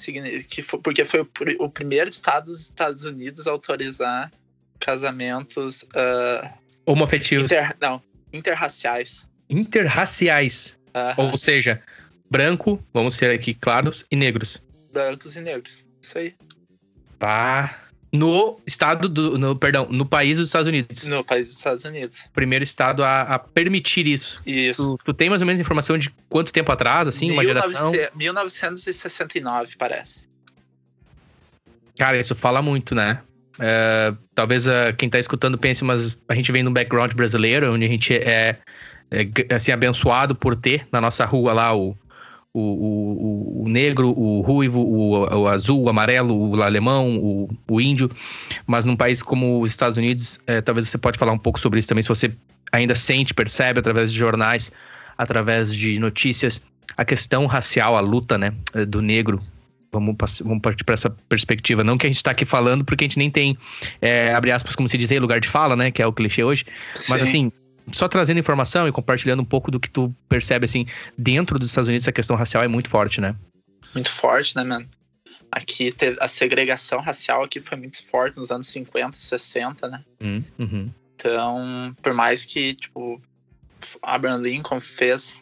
que 0.50 0.62
foi, 0.62 0.80
porque 0.82 1.06
foi 1.06 1.22
o, 1.22 1.30
o 1.60 1.70
primeiro 1.70 2.10
estado 2.10 2.46
dos 2.46 2.62
Estados 2.62 3.04
Unidos 3.06 3.48
a 3.48 3.52
autorizar 3.52 4.32
casamentos 4.78 5.86
ah, 5.96 6.58
Homoafetivos. 6.86 7.52
inter, 7.52 7.76
não, 7.80 8.02
interraciais. 8.32 9.28
Interraciais. 9.50 10.78
Ou 11.18 11.38
seja, 11.38 11.82
branco, 12.34 12.84
vamos 12.92 13.14
ser 13.16 13.30
aqui 13.30 13.54
claros, 13.54 14.06
e 14.10 14.16
negros. 14.16 14.62
brancos 14.92 15.36
e 15.36 15.42
negros. 15.42 15.86
Isso 16.02 16.18
aí. 16.18 16.34
Pá. 17.20 17.78
No 18.12 18.60
estado 18.68 19.08
do. 19.10 19.38
No, 19.40 19.56
perdão, 19.56 19.88
no 19.90 20.06
país 20.06 20.38
dos 20.38 20.48
Estados 20.50 20.68
Unidos. 20.68 21.04
No 21.06 21.24
país 21.24 21.48
dos 21.48 21.58
Estados 21.58 21.84
Unidos. 21.84 22.28
Primeiro 22.34 22.64
estado 22.64 23.04
a, 23.04 23.22
a 23.22 23.40
permitir 23.40 24.06
isso. 24.06 24.40
Isso. 24.46 24.98
Tu, 24.98 25.06
tu 25.06 25.14
tem 25.14 25.30
mais 25.30 25.42
ou 25.42 25.48
menos 25.48 25.60
informação 25.60 25.98
de 25.98 26.12
quanto 26.30 26.54
tempo 26.54 26.72
atrás, 26.72 27.08
assim, 27.08 27.32
uma 27.32 27.44
geração? 27.44 27.92
1900 27.92 28.14
1969, 28.16 29.76
parece. 29.78 30.26
Cara, 31.98 32.20
isso 32.20 32.36
fala 32.36 32.62
muito, 32.62 32.94
né? 32.96 33.22
É, 33.60 34.14
talvez 34.34 34.68
ah, 34.68 34.94
quem 34.98 35.10
tá 35.10 35.18
escutando 35.20 35.58
pense, 35.58 35.84
mas 35.84 36.16
a 36.28 36.36
gente 36.36 36.52
vem 36.52 36.64
num 36.64 36.74
background 36.74 37.14
brasileiro, 37.14 37.74
onde 37.74 37.86
a 37.86 37.90
gente 37.90 38.14
é, 38.14 38.58
é, 39.12 39.24
g- 39.24 39.48
assim, 39.52 39.72
abençoado 39.72 40.36
por 40.36 40.56
ter 40.56 40.88
na 40.92 41.00
nossa 41.02 41.24
rua 41.26 41.54
lá 41.54 41.76
o, 41.76 41.96
o, 42.54 42.60
o, 42.60 43.64
o 43.64 43.70
negro, 43.70 44.10
o 44.10 44.42
ruivo, 44.42 44.80
o, 44.80 45.42
o 45.42 45.48
azul, 45.48 45.82
o 45.82 45.90
amarelo, 45.90 46.52
o 46.52 46.62
alemão, 46.62 47.18
o, 47.18 47.50
o 47.68 47.82
índio. 47.82 48.12
Mas 48.68 48.86
num 48.86 48.96
país 48.96 49.24
como 49.24 49.62
os 49.62 49.72
Estados 49.72 49.98
Unidos, 49.98 50.40
é, 50.46 50.62
talvez 50.62 50.88
você 50.88 50.98
pode 50.98 51.18
falar 51.18 51.32
um 51.32 51.38
pouco 51.38 51.60
sobre 51.60 51.80
isso 51.80 51.88
também, 51.88 52.04
se 52.04 52.10
você 52.10 52.32
ainda 52.72 52.96
sente, 52.96 53.34
percebe 53.34 53.80
através 53.80 54.12
de 54.12 54.18
jornais, 54.18 54.72
através 55.18 55.76
de 55.76 56.00
notícias, 56.00 56.62
a 56.96 57.04
questão 57.06 57.46
racial, 57.46 57.96
a 57.96 58.02
luta, 58.02 58.38
né, 58.38 58.54
eh, 58.74 58.86
do 58.86 59.02
negro. 59.02 59.40
Vamos, 59.92 60.16
vamos 60.44 60.62
partir 60.62 60.84
para 60.84 60.96
essa 60.96 61.10
perspectiva. 61.30 61.84
Não 61.84 62.00
que 62.00 62.08
a 62.08 62.10
gente 62.10 62.18
está 62.18 62.32
aqui 62.32 62.46
falando, 62.46 62.84
porque 62.84 63.04
a 63.04 63.08
gente 63.08 63.20
nem 63.20 63.30
tem, 63.30 63.56
é, 64.02 64.34
abre 64.34 64.52
aspas, 64.52 64.76
como 64.76 64.90
se 64.90 64.98
diz 64.98 65.12
aí, 65.12 65.20
lugar 65.20 65.40
de 65.40 65.48
fala, 65.48 65.76
né? 65.76 65.92
Que 65.92 66.02
é 66.02 66.08
o 66.08 66.12
clichê 66.12 66.44
hoje. 66.44 66.66
Mas 67.10 67.22
Sim. 67.22 67.28
assim, 67.28 67.52
só 67.92 68.08
trazendo 68.08 68.40
informação 68.40 68.88
e 68.88 68.92
compartilhando 68.92 69.42
um 69.42 69.46
pouco 69.46 69.70
do 69.70 69.80
que 69.80 69.90
tu 69.90 70.14
percebe, 70.30 70.66
assim, 70.66 70.86
dentro 71.18 71.60
dos 71.60 71.70
Estados 71.70 71.88
Unidos, 71.88 72.06
essa 72.06 72.12
questão 72.12 72.36
racial 72.36 72.64
é 72.64 72.68
muito 72.68 72.90
forte, 72.90 73.20
né? 73.20 73.36
Muito 73.94 74.10
forte, 74.10 74.56
né, 74.56 74.64
mano? 74.64 74.88
Aqui 75.52 75.94
a 76.20 76.28
segregação 76.28 77.00
racial 77.00 77.44
aqui 77.44 77.60
foi 77.60 77.78
muito 77.78 78.04
forte 78.04 78.40
nos 78.40 78.52
anos 78.52 78.68
50, 78.68 79.16
60, 79.16 79.88
né? 79.88 80.04
Hum, 80.26 80.44
uhum. 80.58 80.92
Então, 81.16 81.96
por 82.02 82.14
mais 82.14 82.44
que, 82.44 82.74
tipo, 82.74 83.22
Abraham 84.02 84.40
Lincoln 84.40 84.80
fez, 84.80 85.42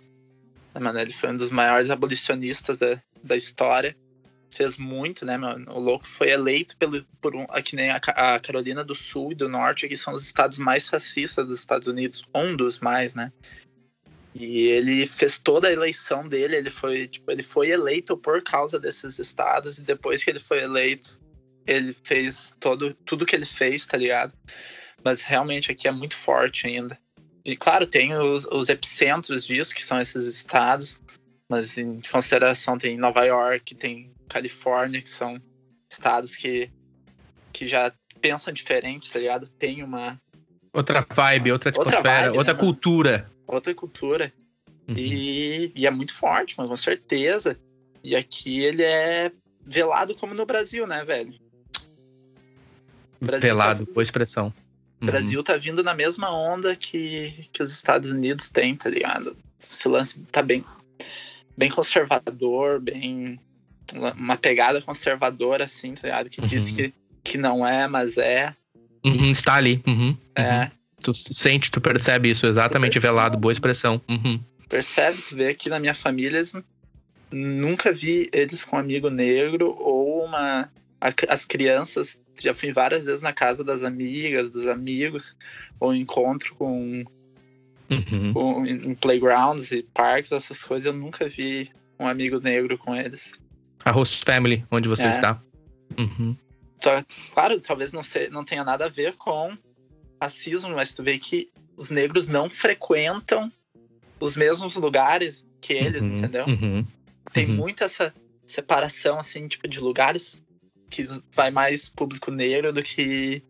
né, 0.73 0.81
mano, 0.81 0.99
ele 0.99 1.13
foi 1.13 1.31
um 1.31 1.37
dos 1.37 1.49
maiores 1.49 1.89
abolicionistas 1.89 2.77
da, 2.77 3.01
da 3.23 3.37
história, 3.37 3.95
fez 4.51 4.77
muito, 4.77 5.25
né, 5.25 5.37
mano? 5.37 5.71
O 5.71 5.79
louco 5.79 6.05
foi 6.05 6.29
eleito 6.29 6.77
pelo, 6.77 7.03
por 7.21 7.35
um, 7.35 7.45
aqui 7.49 7.75
nem 7.75 7.89
a, 7.89 7.95
a 7.95 8.39
Carolina 8.39 8.83
do 8.83 8.93
Sul 8.93 9.31
e 9.31 9.35
do 9.35 9.49
Norte, 9.49 9.87
que 9.87 9.97
são 9.97 10.13
os 10.13 10.23
estados 10.23 10.57
mais 10.57 10.87
racistas 10.89 11.47
dos 11.47 11.59
Estados 11.59 11.87
Unidos, 11.87 12.23
um 12.35 12.55
dos 12.55 12.79
mais, 12.79 13.13
né? 13.13 13.31
E 14.33 14.67
ele 14.67 15.05
fez 15.07 15.37
toda 15.37 15.67
a 15.67 15.71
eleição 15.71 16.27
dele, 16.27 16.55
ele 16.55 16.69
foi, 16.69 17.07
tipo, 17.07 17.31
ele 17.31 17.43
foi 17.43 17.69
eleito 17.69 18.15
por 18.15 18.41
causa 18.41 18.79
desses 18.79 19.19
estados 19.19 19.77
e 19.77 19.81
depois 19.81 20.23
que 20.23 20.29
ele 20.29 20.39
foi 20.39 20.61
eleito, 20.61 21.19
ele 21.65 21.95
fez 22.03 22.53
todo 22.59 22.93
tudo 22.93 23.25
que 23.25 23.35
ele 23.35 23.45
fez, 23.45 23.85
tá 23.85 23.97
ligado? 23.97 24.33
Mas 25.03 25.21
realmente 25.21 25.71
aqui 25.71 25.87
é 25.87 25.91
muito 25.91 26.15
forte 26.15 26.67
ainda. 26.67 26.97
E 27.43 27.57
claro, 27.57 27.87
tem 27.87 28.13
os, 28.15 28.45
os 28.45 28.69
epicentros 28.69 29.45
disso, 29.45 29.73
que 29.73 29.83
são 29.83 29.99
esses 29.99 30.27
estados, 30.27 30.99
mas 31.51 31.77
em 31.77 31.99
consideração 32.11 32.77
tem 32.77 32.97
Nova 32.97 33.23
York, 33.25 33.75
tem 33.75 34.11
Califórnia, 34.27 35.01
que 35.01 35.09
são 35.09 35.39
estados 35.91 36.35
que, 36.35 36.71
que 37.51 37.67
já 37.67 37.91
pensam 38.21 38.53
diferente, 38.53 39.11
tá 39.11 39.19
ligado? 39.19 39.49
Tem 39.49 39.83
uma. 39.83 40.19
Outra 40.73 41.05
vibe, 41.09 41.51
outra 41.51 41.69
atmosfera, 41.69 41.97
outra, 41.97 42.21
vibe, 42.21 42.37
outra 42.37 42.53
né, 42.53 42.59
cultura 42.59 43.31
outra 43.55 43.73
cultura. 43.75 44.33
Uhum. 44.87 44.95
E, 44.97 45.71
e, 45.75 45.85
é 45.85 45.91
muito 45.91 46.13
forte, 46.13 46.55
mas 46.57 46.67
com 46.67 46.77
certeza. 46.77 47.59
E 48.03 48.15
aqui 48.15 48.61
ele 48.61 48.83
é 48.83 49.31
velado 49.65 50.15
como 50.15 50.33
no 50.33 50.45
Brasil, 50.45 50.87
né, 50.87 51.03
velho? 51.03 51.33
Brasil 53.19 53.49
velado, 53.49 53.85
tá, 53.85 53.91
boa 53.93 54.03
expressão. 54.03 54.47
O 54.99 55.05
uhum. 55.05 55.07
Brasil 55.07 55.43
tá 55.43 55.57
vindo 55.57 55.83
na 55.83 55.93
mesma 55.93 56.33
onda 56.33 56.75
que, 56.75 57.47
que 57.51 57.61
os 57.61 57.71
Estados 57.71 58.09
Unidos 58.11 58.49
têm, 58.49 58.75
tá 58.75 58.89
ligado? 58.89 59.37
Esse 59.59 59.87
lance 59.87 60.19
tá 60.31 60.41
bem, 60.41 60.65
bem 61.57 61.69
conservador, 61.69 62.79
bem. 62.79 63.39
Uma 64.15 64.37
pegada 64.37 64.81
conservadora, 64.81 65.65
assim, 65.65 65.93
tá 65.93 66.07
ligado? 66.07 66.29
Que 66.29 66.41
uhum. 66.41 66.47
diz 66.47 66.71
que, 66.71 66.93
que 67.23 67.37
não 67.37 67.65
é, 67.65 67.87
mas 67.87 68.17
é. 68.17 68.55
Uhum, 69.03 69.31
está 69.31 69.55
ali. 69.55 69.83
Uhum, 69.85 70.15
é. 70.35 70.63
Uhum. 70.63 70.71
Tu 71.03 71.13
sente, 71.15 71.71
tu 71.71 71.81
percebe 71.81 72.29
isso, 72.29 72.45
exatamente, 72.45 72.99
velado, 72.99 73.37
boa 73.37 73.51
expressão. 73.51 73.99
Uhum. 74.07 74.39
Percebe, 74.69 75.21
tu 75.21 75.35
vê 75.35 75.49
aqui 75.49 75.67
na 75.67 75.79
minha 75.79 75.93
família, 75.93 76.37
eles, 76.37 76.55
nunca 77.31 77.91
vi 77.91 78.29
eles 78.31 78.63
com 78.63 78.75
um 78.75 78.79
amigo 78.79 79.09
negro 79.09 79.75
ou 79.77 80.25
uma. 80.25 80.69
As 81.27 81.45
crianças, 81.45 82.17
já 82.39 82.53
fui 82.53 82.71
várias 82.71 83.05
vezes 83.05 83.23
na 83.23 83.33
casa 83.33 83.63
das 83.63 83.83
amigas, 83.83 84.51
dos 84.51 84.67
amigos, 84.67 85.35
ou 85.79 85.93
encontro 85.93 86.53
com. 86.55 87.03
Uhum. 87.91 88.33
com 88.33 88.65
em 88.65 88.95
playgrounds 88.95 89.71
e 89.71 89.83
parques, 89.83 90.31
essas 90.31 90.63
coisas, 90.63 90.85
eu 90.85 90.93
nunca 90.93 91.27
vi 91.27 91.69
um 91.99 92.07
amigo 92.07 92.39
negro 92.39 92.77
com 92.77 92.95
eles. 92.95 93.33
A 93.83 93.91
host 93.91 94.23
family, 94.23 94.65
onde 94.71 94.87
você 94.87 95.05
é. 95.05 95.09
está. 95.09 95.41
Uhum. 95.97 96.35
Então, 96.77 97.05
claro, 97.33 97.59
talvez 97.59 97.91
não, 97.91 98.01
não 98.31 98.43
tenha 98.43 98.63
nada 98.63 98.85
a 98.85 98.89
ver 98.89 99.13
com 99.13 99.55
racismo, 100.21 100.73
mas 100.75 100.93
tu 100.93 101.03
vê 101.03 101.17
que 101.19 101.49
os 101.75 101.89
negros 101.89 102.27
não 102.27 102.49
frequentam 102.49 103.51
os 104.19 104.35
mesmos 104.35 104.75
lugares 104.75 105.45
que 105.59 105.73
eles, 105.73 106.03
uhum, 106.03 106.17
entendeu? 106.17 106.45
Uhum, 106.45 106.85
Tem 107.33 107.47
uhum. 107.47 107.55
muito 107.55 107.83
essa 107.83 108.13
separação, 108.45 109.19
assim, 109.19 109.47
tipo, 109.47 109.67
de 109.67 109.79
lugares 109.79 110.41
que 110.89 111.07
vai 111.33 111.51
mais 111.51 111.87
público 111.87 112.31
negro 112.31 112.73
do 112.73 112.83
que 112.83 113.43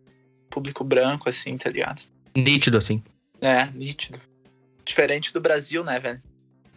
público 0.50 0.84
branco, 0.84 1.28
assim, 1.28 1.58
tá 1.58 1.70
ligado? 1.70 2.04
Nítido, 2.36 2.78
assim. 2.78 3.02
É, 3.42 3.66
nítido. 3.72 4.20
Diferente 4.92 5.32
do 5.32 5.40
Brasil, 5.40 5.86
né, 5.86 6.02
velho? 6.02 6.22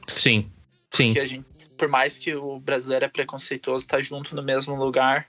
Sim, 0.07 0.49
sim. 0.89 1.07
Porque 1.07 1.19
a 1.19 1.27
gente, 1.27 1.45
por 1.77 1.89
mais 1.89 2.17
que 2.17 2.33
o 2.33 2.61
brasileiro 2.61 3.05
é 3.05 3.09
preconceituoso, 3.09 3.89
tá 3.89 4.01
junto 4.01 4.37
no 4.37 4.43
mesmo 4.43 4.77
lugar. 4.77 5.27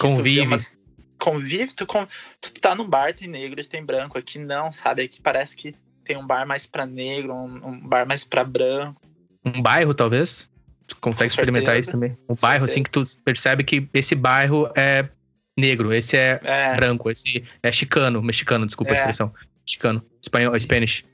Convive. 0.00 0.46
Umas, 0.46 0.78
convive, 1.18 1.74
tu, 1.74 1.86
tu 2.40 2.52
tá 2.54 2.74
num 2.74 2.88
bar, 2.88 3.12
tem 3.12 3.28
negro 3.28 3.60
e 3.60 3.64
tem 3.64 3.84
branco. 3.84 4.16
Aqui 4.16 4.38
não, 4.38 4.72
sabe? 4.72 5.02
Aqui 5.02 5.20
parece 5.20 5.54
que 5.54 5.74
tem 6.04 6.16
um 6.16 6.26
bar 6.26 6.46
mais 6.46 6.66
pra 6.66 6.86
negro, 6.86 7.34
um, 7.34 7.68
um 7.68 7.80
bar 7.80 8.06
mais 8.06 8.24
pra 8.24 8.42
branco. 8.42 8.98
Um 9.44 9.60
bairro, 9.60 9.92
talvez? 9.92 10.48
Tu 10.86 10.96
consegue 10.96 11.28
Com 11.28 11.34
experimentar 11.34 11.78
isso 11.78 11.90
também. 11.90 12.16
Um 12.26 12.34
bairro, 12.34 12.66
certeza. 12.66 12.72
assim, 12.72 12.82
que 12.82 12.90
tu 12.90 13.22
percebe 13.22 13.62
que 13.62 13.86
esse 13.92 14.14
bairro 14.14 14.72
é 14.74 15.06
negro, 15.54 15.92
esse 15.92 16.16
é, 16.16 16.40
é. 16.42 16.74
branco, 16.76 17.10
esse 17.10 17.44
é 17.62 17.70
chicano, 17.70 18.22
mexicano, 18.22 18.64
desculpa 18.64 18.92
é. 18.92 18.96
a 18.96 18.98
expressão. 19.00 19.34
Chicano, 19.68 20.04
espanhol, 20.20 20.58
Spanish. 20.58 21.04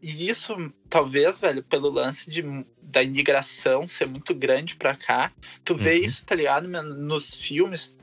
E 0.00 0.30
isso, 0.30 0.56
talvez, 0.88 1.40
velho, 1.40 1.62
pelo 1.62 1.90
lance 1.90 2.30
de, 2.30 2.42
da 2.80 3.02
imigração 3.02 3.86
ser 3.88 4.06
muito 4.06 4.34
grande 4.34 4.76
pra 4.76 4.96
cá, 4.96 5.32
tu 5.64 5.74
vê 5.74 5.98
uhum. 5.98 6.04
isso, 6.04 6.24
tá 6.24 6.34
ligado, 6.34 6.68
nos 6.68 7.34
filmes, 7.34 7.96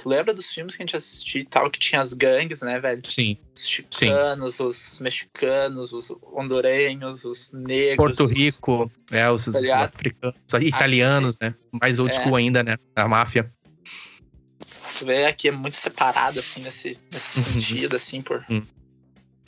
Tu 0.00 0.08
lembra 0.08 0.32
dos 0.32 0.50
filmes 0.50 0.74
que 0.74 0.82
a 0.82 0.86
gente 0.86 0.96
assistiu 0.96 1.42
e 1.42 1.44
tal, 1.44 1.70
que 1.70 1.78
tinha 1.78 2.00
as 2.00 2.14
gangues, 2.14 2.62
né, 2.62 2.80
velho? 2.80 3.02
Sim. 3.04 3.36
Os 3.54 3.68
chicanos, 3.68 4.54
Sim. 4.54 4.64
os 4.64 4.98
mexicanos, 4.98 5.92
os 5.92 6.10
hondurenhos, 6.32 7.22
os 7.26 7.52
negros. 7.52 7.96
Porto 7.96 8.24
Rico, 8.24 8.90
é, 9.10 9.30
os, 9.30 9.44
tá 9.44 9.50
os 9.50 9.68
africanos, 9.68 10.36
italianos, 10.62 11.36
aqui, 11.38 11.44
né? 11.44 11.54
Mais 11.70 11.98
old 11.98 12.14
school 12.14 12.38
é. 12.38 12.40
ainda, 12.40 12.62
né? 12.62 12.78
A 12.96 13.06
máfia. 13.06 13.52
Tu 14.98 15.04
vê 15.04 15.26
aqui 15.26 15.48
é 15.48 15.52
muito 15.52 15.76
separado, 15.76 16.40
assim, 16.40 16.62
nesse, 16.62 16.98
nesse 17.12 17.38
uhum. 17.38 17.44
sentido, 17.44 17.96
assim, 17.96 18.22
por 18.22 18.42
uhum. 18.48 18.64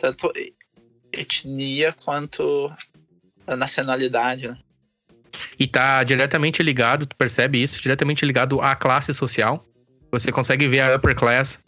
Tanto 0.02 0.32
etnia 1.12 1.92
quanto 1.92 2.73
a 3.47 3.54
nacionalidade, 3.54 4.49
né? 4.49 4.59
E 5.56 5.66
tá 5.66 6.02
diretamente 6.02 6.61
ligado, 6.61 7.06
tu 7.06 7.14
percebe 7.14 7.62
isso, 7.62 7.80
diretamente 7.80 8.26
ligado 8.26 8.61
à 8.61 8.75
classe 8.75 9.14
social. 9.14 9.64
Você 10.11 10.32
consegue 10.32 10.66
ver 10.66 10.80
a 10.80 10.97
upper 10.97 11.14
class. 11.14 11.61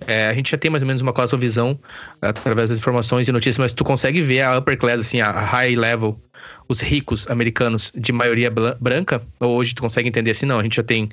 É, 0.00 0.28
a 0.28 0.32
gente 0.32 0.50
já 0.50 0.56
tem 0.56 0.70
mais 0.70 0.82
ou 0.82 0.86
menos 0.86 1.02
uma 1.02 1.12
visão 1.36 1.78
através 2.22 2.70
das 2.70 2.78
informações 2.78 3.26
e 3.26 3.32
notícias, 3.32 3.58
mas 3.58 3.74
tu 3.74 3.82
consegue 3.82 4.22
ver 4.22 4.42
a 4.42 4.58
upper 4.58 4.78
class, 4.78 5.00
assim, 5.00 5.20
a 5.20 5.32
high 5.32 5.74
level, 5.74 6.20
os 6.68 6.80
ricos 6.80 7.28
americanos 7.28 7.90
de 7.94 8.12
maioria 8.12 8.50
branca, 8.50 9.22
ou 9.40 9.56
hoje 9.56 9.74
tu 9.74 9.82
consegue 9.82 10.08
entender 10.08 10.30
assim, 10.30 10.46
não, 10.46 10.60
a 10.60 10.62
gente 10.62 10.76
já 10.76 10.82
tem 10.82 11.08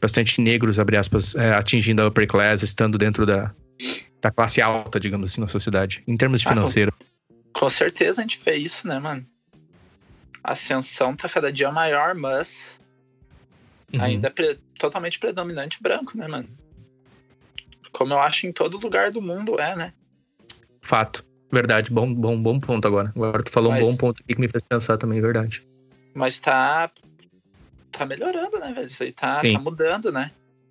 bastante 0.00 0.40
negros, 0.42 0.78
abre 0.78 0.96
aspas, 0.96 1.34
é, 1.36 1.54
atingindo 1.54 2.02
a 2.02 2.08
upper 2.08 2.26
class, 2.26 2.62
estando 2.62 2.98
dentro 2.98 3.24
da, 3.24 3.52
da 4.20 4.30
classe 4.30 4.60
alta, 4.60 4.98
digamos 4.98 5.30
assim, 5.30 5.40
na 5.40 5.48
sociedade, 5.48 6.02
em 6.06 6.16
termos 6.16 6.40
de 6.40 6.48
financeiro. 6.48 6.92
Ah, 6.98 7.04
com, 7.52 7.60
com 7.60 7.70
certeza 7.70 8.20
a 8.20 8.22
gente 8.22 8.38
vê 8.42 8.56
isso, 8.56 8.86
né, 8.88 8.98
mano? 8.98 9.26
A 10.42 10.52
ascensão 10.52 11.14
tá 11.14 11.28
cada 11.28 11.52
dia 11.52 11.70
maior, 11.70 12.14
mas 12.14 12.78
uhum. 13.92 14.02
ainda 14.02 14.28
é 14.28 14.30
pre 14.30 14.58
totalmente 14.78 15.18
predominante 15.18 15.82
branco, 15.82 16.16
né, 16.16 16.26
mano? 16.28 16.48
Como 17.92 18.12
eu 18.12 18.18
acho 18.18 18.46
em 18.46 18.52
todo 18.52 18.78
lugar 18.78 19.10
do 19.10 19.22
mundo 19.22 19.58
é, 19.60 19.74
né? 19.74 19.92
Fato. 20.82 21.24
Verdade. 21.50 21.90
Bom, 21.90 22.12
bom, 22.12 22.40
bom 22.40 22.60
ponto 22.60 22.86
agora. 22.86 23.12
Agora 23.14 23.42
tu 23.42 23.50
falou 23.50 23.72
mas, 23.72 23.86
um 23.86 23.90
bom 23.90 23.96
ponto 23.96 24.22
aqui 24.22 24.34
que 24.34 24.40
me 24.40 24.48
fez 24.48 24.62
pensar 24.62 24.98
também, 24.98 25.20
verdade. 25.20 25.66
Mas 26.14 26.38
tá. 26.38 26.90
Tá 27.90 28.04
melhorando, 28.04 28.58
né, 28.58 28.72
velho? 28.72 28.86
Isso 28.86 29.02
aí 29.02 29.12
tá, 29.12 29.40
tá 29.40 29.58
mudando, 29.58 30.12
né? 30.12 30.30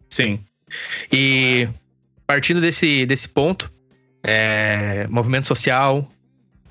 Sim. 0.09 0.45
E 1.11 1.67
partindo 2.27 2.59
desse, 2.59 3.05
desse 3.05 3.29
ponto, 3.29 3.71
é, 4.23 5.07
movimento 5.07 5.47
social, 5.47 6.09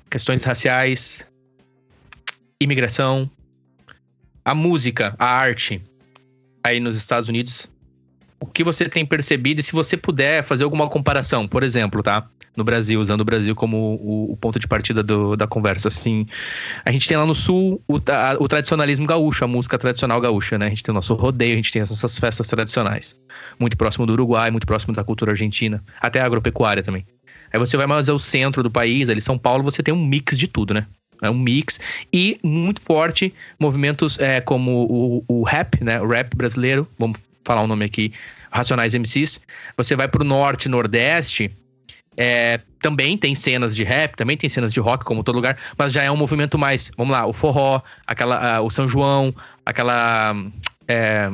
questões 0.09 0.43
raciais, 0.43 1.25
imigração, 2.59 3.29
a 4.43 4.53
música, 4.53 5.15
a 5.17 5.25
arte, 5.25 5.81
aí 6.63 6.79
nos 6.79 6.95
Estados 6.95 7.29
Unidos, 7.29 7.69
o 8.39 8.45
que 8.45 8.63
você 8.63 8.87
tem 8.87 9.05
percebido 9.05 9.59
e 9.59 9.63
se 9.63 9.71
você 9.71 9.95
puder 9.95 10.43
fazer 10.43 10.63
alguma 10.63 10.87
comparação, 10.87 11.47
por 11.47 11.63
exemplo, 11.63 12.03
tá? 12.03 12.27
No 12.55 12.63
Brasil, 12.63 13.01
usando 13.01 13.21
o 13.21 13.25
Brasil 13.25 13.53
como 13.53 13.77
o, 14.01 14.31
o 14.31 14.37
ponto 14.37 14.57
de 14.57 14.67
partida 14.67 15.03
do, 15.03 15.35
da 15.35 15.45
conversa, 15.45 15.89
assim. 15.89 16.25
A 16.85 16.91
gente 16.91 17.07
tem 17.07 17.17
lá 17.17 17.25
no 17.25 17.35
Sul 17.35 17.81
o, 17.87 17.97
a, 18.09 18.37
o, 18.39 18.47
tradicionalismo 18.47 19.05
gaúcho, 19.05 19.43
a 19.43 19.47
música 19.47 19.77
tradicional 19.77 20.21
gaúcha, 20.21 20.57
né? 20.57 20.67
A 20.67 20.69
gente 20.69 20.81
tem 20.83 20.91
o 20.91 20.95
nosso 20.95 21.13
rodeio, 21.15 21.53
a 21.53 21.55
gente 21.57 21.71
tem 21.71 21.81
as 21.81 21.89
nossas 21.89 22.17
festas 22.17 22.47
tradicionais. 22.47 23.15
Muito 23.59 23.75
próximo 23.75 24.05
do 24.05 24.13
Uruguai, 24.13 24.51
muito 24.51 24.65
próximo 24.65 24.93
da 24.93 25.03
cultura 25.03 25.31
argentina, 25.31 25.83
até 25.99 26.21
a 26.21 26.25
agropecuária 26.25 26.81
também. 26.81 27.05
Aí 27.51 27.59
você 27.59 27.75
vai 27.75 27.87
mais 27.87 28.07
ao 28.07 28.19
centro 28.19 28.63
do 28.63 28.71
país, 28.71 29.09
ali 29.09 29.21
São 29.21 29.37
Paulo, 29.37 29.63
você 29.63 29.83
tem 29.83 29.93
um 29.93 30.05
mix 30.05 30.37
de 30.37 30.47
tudo, 30.47 30.73
né? 30.73 30.87
É 31.21 31.29
um 31.29 31.37
mix. 31.37 31.79
E 32.11 32.37
muito 32.43 32.81
forte 32.81 33.33
movimentos 33.59 34.19
é, 34.19 34.41
como 34.41 35.23
o, 35.27 35.39
o 35.39 35.43
rap, 35.43 35.83
né? 35.83 36.01
O 36.01 36.07
rap 36.07 36.35
brasileiro. 36.35 36.87
Vamos 36.97 37.19
falar 37.45 37.61
o 37.61 37.63
um 37.65 37.67
nome 37.67 37.85
aqui. 37.85 38.11
Racionais 38.51 38.93
MCs. 38.93 39.39
Você 39.77 39.95
vai 39.95 40.07
pro 40.07 40.25
norte, 40.25 40.67
nordeste. 40.67 41.51
É, 42.17 42.61
também 42.79 43.17
tem 43.17 43.35
cenas 43.35 43.75
de 43.75 43.83
rap, 43.83 44.15
também 44.15 44.37
tem 44.37 44.49
cenas 44.49 44.73
de 44.73 44.79
rock, 44.79 45.03
como 45.03 45.23
todo 45.23 45.35
lugar, 45.35 45.57
mas 45.77 45.91
já 45.91 46.01
é 46.01 46.09
um 46.09 46.15
movimento 46.15 46.57
mais, 46.57 46.89
vamos 46.97 47.11
lá, 47.11 47.25
o 47.25 47.33
forró, 47.33 47.81
aquela, 48.07 48.61
uh, 48.61 48.65
o 48.65 48.69
São 48.69 48.87
João, 48.87 49.35
aquela. 49.65 50.33
É, 50.87 51.29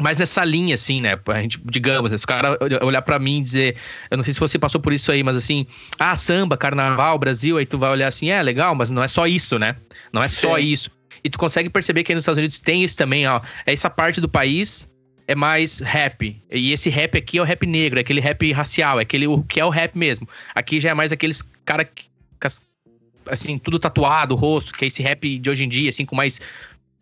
mais 0.00 0.18
nessa 0.18 0.44
linha, 0.44 0.74
assim, 0.74 1.00
né? 1.00 1.18
A 1.26 1.40
gente, 1.40 1.60
digamos, 1.64 2.12
né? 2.12 2.18
se 2.18 2.24
o 2.24 2.26
cara 2.26 2.58
olhar 2.82 3.02
para 3.02 3.18
mim 3.18 3.38
e 3.38 3.42
dizer, 3.42 3.76
eu 4.10 4.16
não 4.16 4.24
sei 4.24 4.34
se 4.34 4.40
você 4.40 4.58
passou 4.58 4.80
por 4.80 4.92
isso 4.92 5.12
aí, 5.12 5.22
mas 5.22 5.36
assim, 5.36 5.66
ah, 5.98 6.16
samba, 6.16 6.56
carnaval, 6.56 7.18
Brasil, 7.18 7.56
aí 7.56 7.66
tu 7.66 7.78
vai 7.78 7.90
olhar 7.90 8.08
assim, 8.08 8.30
é 8.30 8.42
legal, 8.42 8.74
mas 8.74 8.90
não 8.90 9.02
é 9.02 9.08
só 9.08 9.26
isso, 9.26 9.58
né? 9.58 9.76
Não 10.12 10.22
é 10.22 10.28
só 10.28 10.56
Sim. 10.56 10.64
isso. 10.64 10.90
E 11.22 11.30
tu 11.30 11.38
consegue 11.38 11.70
perceber 11.70 12.02
que 12.02 12.12
aí 12.12 12.16
nos 12.16 12.22
Estados 12.24 12.38
Unidos 12.38 12.58
tem 12.58 12.82
isso 12.82 12.96
também, 12.96 13.26
ó. 13.28 13.40
Essa 13.64 13.88
parte 13.88 14.20
do 14.20 14.28
país 14.28 14.88
é 15.32 15.34
mais 15.34 15.80
rap. 15.80 16.36
E 16.50 16.72
esse 16.72 16.88
rap 16.88 17.16
aqui 17.16 17.38
é 17.38 17.42
o 17.42 17.44
rap 17.44 17.66
negro, 17.66 17.98
é 17.98 18.02
aquele 18.02 18.20
rap 18.20 18.50
racial, 18.52 18.98
é 18.98 19.02
aquele 19.02 19.26
o 19.26 19.42
que 19.42 19.58
é 19.58 19.64
o 19.64 19.70
rap 19.70 19.96
mesmo. 19.96 20.28
Aqui 20.54 20.80
já 20.80 20.90
é 20.90 20.94
mais 20.94 21.12
aqueles 21.12 21.42
cara 21.64 21.88
assim, 23.26 23.58
tudo 23.58 23.78
tatuado, 23.78 24.34
rosto, 24.34 24.72
que 24.72 24.84
é 24.84 24.88
esse 24.88 25.02
rap 25.02 25.38
de 25.38 25.48
hoje 25.48 25.64
em 25.64 25.68
dia, 25.68 25.88
assim, 25.90 26.04
com 26.04 26.16
mais 26.16 26.40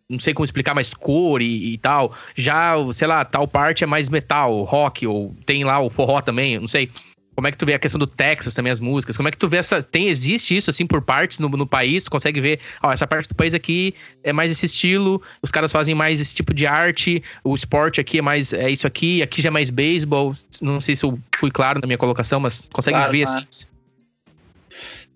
não 0.07 0.19
sei 0.19 0.33
como 0.33 0.43
explicar, 0.43 0.75
mais 0.75 0.93
cor 0.93 1.41
e, 1.41 1.73
e, 1.73 1.77
tal. 1.77 2.13
Já, 2.35 2.73
sei 2.91 3.07
lá, 3.07 3.23
tal 3.23 3.47
parte 3.47 3.85
é 3.85 3.87
mais 3.87 4.09
metal, 4.09 4.63
rock, 4.63 5.07
ou 5.07 5.33
tem 5.45 5.63
lá 5.63 5.79
o 5.79 5.89
forró 5.89 6.21
também, 6.21 6.59
não 6.59 6.67
sei. 6.67 6.91
Como 7.41 7.47
é 7.47 7.51
que 7.51 7.57
tu 7.57 7.65
vê 7.65 7.73
a 7.73 7.79
questão 7.79 7.97
do 7.97 8.05
Texas 8.05 8.53
também, 8.53 8.71
as 8.71 8.79
músicas? 8.79 9.17
Como 9.17 9.27
é 9.27 9.31
que 9.31 9.37
tu 9.37 9.47
vê 9.47 9.57
essa. 9.57 9.81
Tem, 9.81 10.09
existe 10.09 10.55
isso, 10.55 10.69
assim, 10.69 10.85
por 10.85 11.01
partes 11.01 11.39
no, 11.39 11.49
no 11.49 11.65
país? 11.65 12.03
Tu 12.03 12.11
consegue 12.11 12.39
ver, 12.39 12.59
ó, 12.83 12.91
essa 12.91 13.07
parte 13.07 13.29
do 13.29 13.33
país 13.33 13.55
aqui 13.55 13.95
é 14.23 14.31
mais 14.31 14.51
esse 14.51 14.67
estilo, 14.67 15.19
os 15.41 15.49
caras 15.49 15.71
fazem 15.71 15.95
mais 15.95 16.21
esse 16.21 16.35
tipo 16.35 16.53
de 16.53 16.67
arte, 16.67 17.23
o 17.43 17.55
esporte 17.55 17.99
aqui 17.99 18.19
é 18.19 18.21
mais. 18.21 18.53
É 18.53 18.69
isso 18.69 18.85
aqui, 18.85 19.23
aqui 19.23 19.41
já 19.41 19.47
é 19.47 19.49
mais 19.49 19.71
beisebol. 19.71 20.33
Não 20.61 20.79
sei 20.79 20.95
se 20.95 21.03
eu 21.03 21.17
fui 21.35 21.49
claro 21.49 21.81
na 21.81 21.87
minha 21.87 21.97
colocação, 21.97 22.39
mas 22.39 22.67
consegue 22.71 22.95
claro, 22.95 23.11
ver 23.11 23.25
claro. 23.25 23.47
assim. 23.49 23.65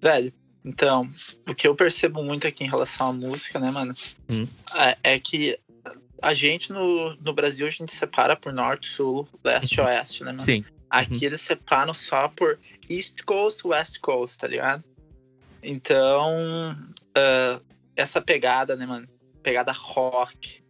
Velho, 0.01 0.33
então, 0.65 1.07
o 1.47 1.53
que 1.53 1.67
eu 1.67 1.75
percebo 1.75 2.23
muito 2.23 2.47
aqui 2.47 2.63
em 2.63 2.67
relação 2.67 3.09
à 3.09 3.13
música, 3.13 3.59
né, 3.59 3.69
mano, 3.69 3.93
hum. 4.27 4.47
é, 4.73 4.97
é, 5.03 5.19
que 5.19 5.59
a 6.19 6.33
gente 6.33 6.73
no, 6.73 7.15
no 7.17 7.33
Brasil 7.33 7.67
a 7.67 7.69
gente 7.69 7.93
separa 7.93 8.35
por 8.35 8.51
norte, 8.51 8.89
sul, 8.89 9.29
leste 9.43 9.75
e 9.75 9.79
uhum. 9.79 9.85
oeste, 9.85 10.23
né, 10.23 10.31
mano? 10.31 10.41
Sim. 10.41 10.65
Aqui 10.95 11.15
uhum. 11.15 11.23
eles 11.23 11.41
separam 11.41 11.93
só 11.93 12.29
por 12.29 12.57
East 12.89 13.23
Coast, 13.23 13.67
West 13.67 13.99
Coast, 13.99 14.37
tá 14.37 14.47
ligado? 14.47 14.81
Então, 15.61 16.71
uh, 16.71 17.65
essa 17.97 18.21
pegada, 18.21 18.77
né, 18.77 18.85
mano? 18.85 19.05
Pegada 19.43 19.73
rock, 19.73 20.63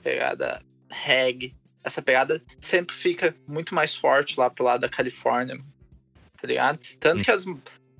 pegada 0.00 0.62
reggae, 0.88 1.56
essa 1.82 2.00
pegada 2.00 2.40
sempre 2.60 2.94
fica 2.94 3.34
muito 3.44 3.74
mais 3.74 3.92
forte 3.92 4.38
lá 4.38 4.48
pro 4.48 4.64
lado 4.64 4.82
da 4.82 4.88
Califórnia, 4.88 5.58
tá 6.40 6.46
ligado? 6.46 6.78
Tanto 7.00 7.18
uhum. 7.18 7.24
que 7.24 7.30
as, 7.32 7.44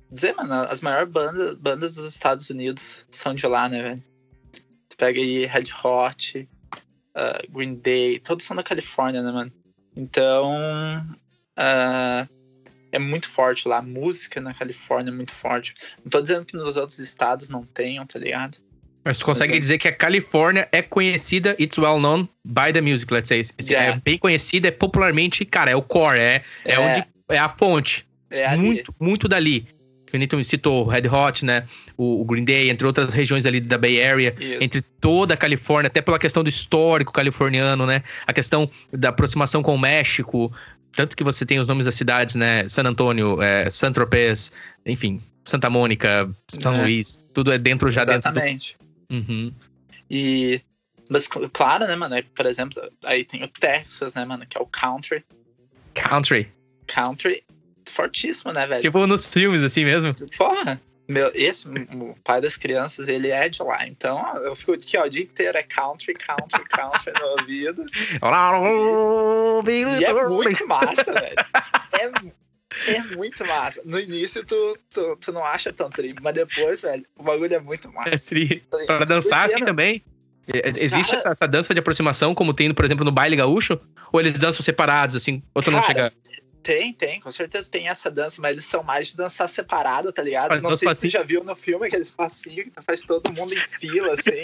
dizer, 0.09 0.33
mano, 0.35 0.53
as 0.53 0.79
maiores 0.79 1.11
bandas, 1.11 1.55
bandas 1.55 1.95
dos 1.95 2.07
Estados 2.07 2.49
Unidos 2.49 3.05
são 3.09 3.35
de 3.35 3.45
lá, 3.45 3.67
né, 3.67 3.83
velho? 3.83 4.03
Tu 4.87 4.95
pega 4.95 5.19
aí 5.19 5.45
Red 5.45 5.65
Hot, 5.83 6.49
uh, 7.17 7.51
Green 7.51 7.75
Day, 7.75 8.19
todos 8.19 8.45
são 8.45 8.55
da 8.55 8.63
Califórnia, 8.63 9.21
né, 9.21 9.33
mano? 9.33 9.51
Então, 9.97 10.55
uh, 11.57 12.27
é 12.91 12.99
muito 12.99 13.27
forte 13.27 13.67
lá. 13.67 13.77
A 13.77 13.81
música 13.81 14.39
na 14.39 14.53
Califórnia 14.53 15.11
é 15.11 15.13
muito 15.13 15.31
forte. 15.31 15.73
Não 16.03 16.09
tô 16.09 16.21
dizendo 16.21 16.45
que 16.45 16.55
nos 16.55 16.77
outros 16.77 16.99
estados 16.99 17.49
não 17.49 17.63
tenham, 17.63 18.05
tá 18.05 18.19
ligado? 18.19 18.57
Mas 19.03 19.17
tu 19.17 19.25
consegue 19.25 19.59
dizer 19.59 19.77
que 19.79 19.87
a 19.87 19.91
Califórnia 19.91 20.69
é 20.71 20.81
conhecida, 20.81 21.55
it's 21.59 21.77
well 21.77 21.99
known 21.99 22.27
by 22.45 22.71
the 22.71 22.79
music, 22.79 23.11
let's 23.13 23.27
say. 23.27 23.43
Yeah. 23.61 23.97
É 23.97 24.01
bem 24.01 24.17
conhecida, 24.17 24.69
é 24.69 24.71
popularmente, 24.71 25.43
cara, 25.43 25.71
é 25.71 25.75
o 25.75 25.81
core, 25.81 26.19
é, 26.19 26.43
é, 26.63 26.73
é. 26.73 26.79
onde 26.79 27.05
é 27.29 27.37
a 27.37 27.49
fonte. 27.49 28.07
É 28.29 28.55
muito, 28.55 28.95
muito 28.99 29.27
dali 29.27 29.67
que 30.13 30.17
o 30.17 30.19
Newton 30.19 30.43
citou, 30.43 30.85
Red 30.85 31.07
Hot, 31.07 31.43
né? 31.43 31.63
O, 31.97 32.21
o, 32.21 32.25
Green 32.25 32.43
Day, 32.43 32.69
entre 32.69 32.85
outras 32.85 33.15
regiões 33.15 33.47
ali 33.47 33.59
da 33.59 33.79
Bay 33.79 33.99
Area, 33.99 34.35
Isso. 34.39 34.63
entre 34.63 34.81
toda 34.81 35.33
a 35.33 35.37
Califórnia, 35.37 35.87
até 35.87 36.03
pela 36.03 36.19
questão 36.19 36.43
do 36.43 36.49
histórico 36.49 37.11
californiano, 37.11 37.87
né? 37.87 38.03
A 38.27 38.31
questão 38.31 38.69
da 38.91 39.09
aproximação 39.09 39.63
com 39.63 39.73
o 39.73 39.79
México, 39.79 40.53
tanto 40.95 41.15
que 41.15 41.23
você 41.23 41.45
tem 41.45 41.59
os 41.59 41.67
nomes 41.67 41.85
das 41.85 41.95
cidades, 41.95 42.35
né? 42.35 42.67
San 42.69 42.83
Antônio, 42.83 43.41
é, 43.41 43.69
San 43.69 43.91
Tropez, 43.91 44.51
enfim, 44.85 45.21
Santa 45.45 45.69
Mônica, 45.69 46.29
São 46.47 46.75
é. 46.75 46.81
Luís, 46.83 47.19
tudo 47.33 47.51
é 47.51 47.57
dentro 47.57 47.91
já 47.91 48.03
Exatamente. 48.03 48.77
dentro. 49.09 49.25
Do... 49.25 49.33
Uhum. 49.33 49.53
E 50.09 50.61
mas 51.09 51.27
claro, 51.27 51.85
né, 51.85 51.95
mano? 51.95 52.15
Por 52.35 52.45
exemplo, 52.45 52.81
aí 53.05 53.23
tem 53.25 53.43
o 53.43 53.47
Texas, 53.47 54.13
né, 54.13 54.23
mano? 54.25 54.45
Que 54.47 54.57
é 54.57 54.61
o 54.61 54.65
country. 54.65 55.23
Country. 55.93 56.51
Country 56.87 57.43
fortíssimo, 57.89 58.51
né, 58.51 58.65
velho? 58.65 58.81
Tipo 58.81 59.05
nos 59.05 59.31
filmes, 59.31 59.63
assim 59.63 59.83
mesmo? 59.83 60.13
Porra! 60.37 60.81
Meu, 61.07 61.31
esse, 61.33 61.67
o 61.67 62.15
pai 62.23 62.39
das 62.39 62.55
crianças, 62.55 63.09
ele 63.09 63.29
é 63.29 63.49
de 63.49 63.61
lá. 63.61 63.85
Então, 63.87 64.37
eu 64.37 64.55
fico 64.55 64.73
aqui, 64.73 64.97
ó, 64.97 65.03
o 65.03 65.09
dia 65.09 65.23
inteiro 65.23 65.57
é 65.57 65.63
country, 65.63 66.13
country, 66.13 66.63
country 66.69 67.13
no 67.19 67.27
ouvido. 67.39 67.85
e 69.99 70.05
é 70.05 70.13
muito 70.13 70.67
massa, 70.67 71.03
velho. 71.03 71.35
É, 72.87 72.95
é 72.95 73.01
muito 73.15 73.45
massa. 73.45 73.79
No 73.85 73.99
início, 73.99 74.43
tu, 74.43 74.77
tu, 74.91 75.15
tu 75.17 75.31
não 75.31 75.45
acha 75.45 75.71
tão 75.71 75.91
tri, 75.91 76.15
mas 76.19 76.33
depois, 76.33 76.81
velho, 76.81 77.05
o 77.15 77.21
bagulho 77.21 77.53
é 77.53 77.59
muito 77.59 77.91
massa. 77.93 78.09
É 78.09 78.17
tri. 78.17 78.63
Pra 78.87 79.05
dançar 79.05 79.45
assim 79.45 79.63
também? 79.63 80.03
É, 80.47 80.69
existe 80.69 81.05
cara... 81.05 81.15
essa, 81.15 81.29
essa, 81.29 81.47
dança 81.47 81.73
de 81.73 81.79
aproximação, 81.79 82.33
como 82.33 82.53
tem, 82.53 82.73
por 82.73 82.83
exemplo, 82.83 83.05
no 83.05 83.11
baile 83.11 83.35
gaúcho? 83.35 83.79
Ou 84.11 84.19
eles 84.19 84.33
dançam 84.33 84.63
separados, 84.63 85.15
assim? 85.15 85.43
Ou 85.53 85.61
tu 85.61 85.65
cara, 85.65 85.77
não 85.77 85.83
chega. 85.83 86.13
Tem, 86.63 86.93
tem, 86.93 87.19
com 87.19 87.29
certeza 87.29 87.69
tem 87.69 87.89
essa 87.89 88.09
dança, 88.09 88.41
mas 88.41 88.53
eles 88.53 88.65
são 88.65 88.81
mais 88.81 89.09
de 89.09 89.17
dançar 89.17 89.49
separado, 89.49 90.13
tá 90.13 90.23
ligado? 90.23 90.61
Não 90.61 90.77
sei 90.77 90.87
se 90.89 90.95
você 90.95 91.09
já 91.09 91.21
viu 91.21 91.43
no 91.43 91.53
filme 91.57 91.87
aqueles 91.87 92.09
passinhos 92.09 92.69
que 92.73 92.81
faz 92.81 93.01
todo 93.01 93.33
mundo 93.37 93.53
em 93.53 93.57
fila, 93.57 94.13
assim. 94.13 94.41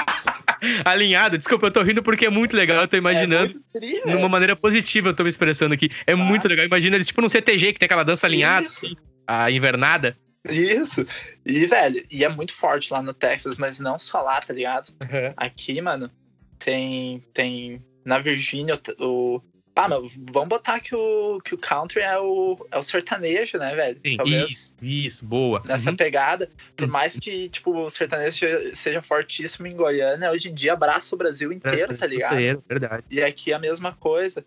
Alinhado, 0.82 1.36
desculpa, 1.36 1.66
eu 1.66 1.70
tô 1.70 1.82
rindo 1.82 2.02
porque 2.02 2.24
é 2.24 2.30
muito 2.30 2.56
legal, 2.56 2.80
eu 2.80 2.88
tô 2.88 2.96
imaginando. 2.96 3.62
É 3.74 3.78
tri, 3.78 4.00
numa 4.06 4.30
maneira 4.30 4.56
positiva, 4.56 5.10
eu 5.10 5.14
tô 5.14 5.22
me 5.22 5.28
expressando 5.28 5.74
aqui. 5.74 5.90
É 6.06 6.12
ah. 6.12 6.16
muito 6.16 6.48
legal. 6.48 6.64
Imagina 6.64 6.96
eles, 6.96 7.08
tipo, 7.08 7.20
num 7.20 7.28
CTG 7.28 7.74
que 7.74 7.78
tem 7.78 7.86
aquela 7.86 8.02
dança 8.02 8.26
alinhada, 8.26 8.66
assim, 8.66 8.96
a 9.26 9.50
invernada. 9.50 10.16
Isso. 10.48 11.06
E, 11.44 11.66
velho, 11.66 12.02
e 12.10 12.24
é 12.24 12.28
muito 12.30 12.54
forte 12.54 12.90
lá 12.90 13.02
no 13.02 13.12
Texas, 13.12 13.56
mas 13.56 13.78
não 13.78 13.98
só 13.98 14.22
lá, 14.22 14.40
tá 14.40 14.54
ligado? 14.54 14.88
Uhum. 15.02 15.34
Aqui, 15.36 15.80
mano, 15.82 16.10
tem. 16.58 17.22
Tem. 17.34 17.84
Na 18.04 18.18
Virgínia, 18.18 18.80
o, 18.98 19.40
ah, 19.74 19.88
mas 19.88 20.12
vamos 20.30 20.48
botar 20.48 20.80
que 20.80 20.94
o, 20.94 21.40
que 21.40 21.54
o 21.54 21.58
country 21.58 22.00
é 22.00 22.18
o, 22.18 22.66
é 22.70 22.78
o 22.78 22.82
sertanejo, 22.82 23.56
né, 23.56 23.74
velho? 23.74 24.00
Sim, 24.04 24.16
Talvez 24.18 24.50
isso, 24.50 24.74
isso, 24.82 25.24
boa. 25.24 25.62
Nessa 25.64 25.90
uhum. 25.90 25.96
pegada. 25.96 26.48
Por 26.76 26.86
mais 26.88 27.18
que, 27.18 27.48
tipo, 27.48 27.74
o 27.74 27.88
sertanejo 27.88 28.36
seja 28.74 29.00
fortíssimo 29.00 29.66
em 29.66 29.74
Goiânia, 29.74 30.30
hoje 30.30 30.50
em 30.50 30.54
dia 30.54 30.74
abraça 30.74 31.14
o 31.14 31.18
Brasil 31.18 31.50
inteiro, 31.52 31.96
tá 31.96 32.06
ligado? 32.06 32.34
Inteiro, 32.34 32.64
verdade. 32.68 33.04
E 33.10 33.22
aqui 33.22 33.52
é 33.52 33.54
a 33.54 33.58
mesma 33.58 33.92
coisa. 33.92 34.44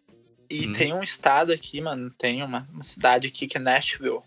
E 0.47 0.67
uhum. 0.67 0.73
tem 0.73 0.93
um 0.93 1.01
estado 1.01 1.51
aqui, 1.51 1.81
mano, 1.81 2.11
tem 2.11 2.43
uma, 2.43 2.67
uma 2.71 2.83
cidade 2.83 3.27
aqui 3.27 3.47
que 3.47 3.57
é 3.57 3.59
Nashville. 3.59 4.19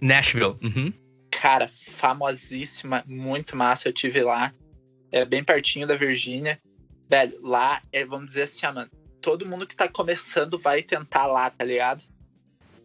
Nashville, 0.00 0.56
uhum. 0.62 0.92
Cara, 1.30 1.68
famosíssima, 1.68 3.04
muito 3.06 3.54
massa, 3.54 3.88
eu 3.88 3.92
tive 3.92 4.22
lá. 4.22 4.54
É 5.12 5.24
bem 5.26 5.44
pertinho 5.44 5.86
da 5.86 5.96
Virgínia. 5.96 6.58
Velho, 7.08 7.38
lá, 7.42 7.82
é, 7.92 8.04
vamos 8.04 8.28
dizer 8.28 8.42
assim, 8.42 8.66
mano, 8.66 8.90
todo 9.20 9.46
mundo 9.46 9.66
que 9.66 9.76
tá 9.76 9.88
começando 9.88 10.58
vai 10.58 10.82
tentar 10.82 11.26
lá, 11.26 11.50
tá 11.50 11.64
ligado? 11.64 12.02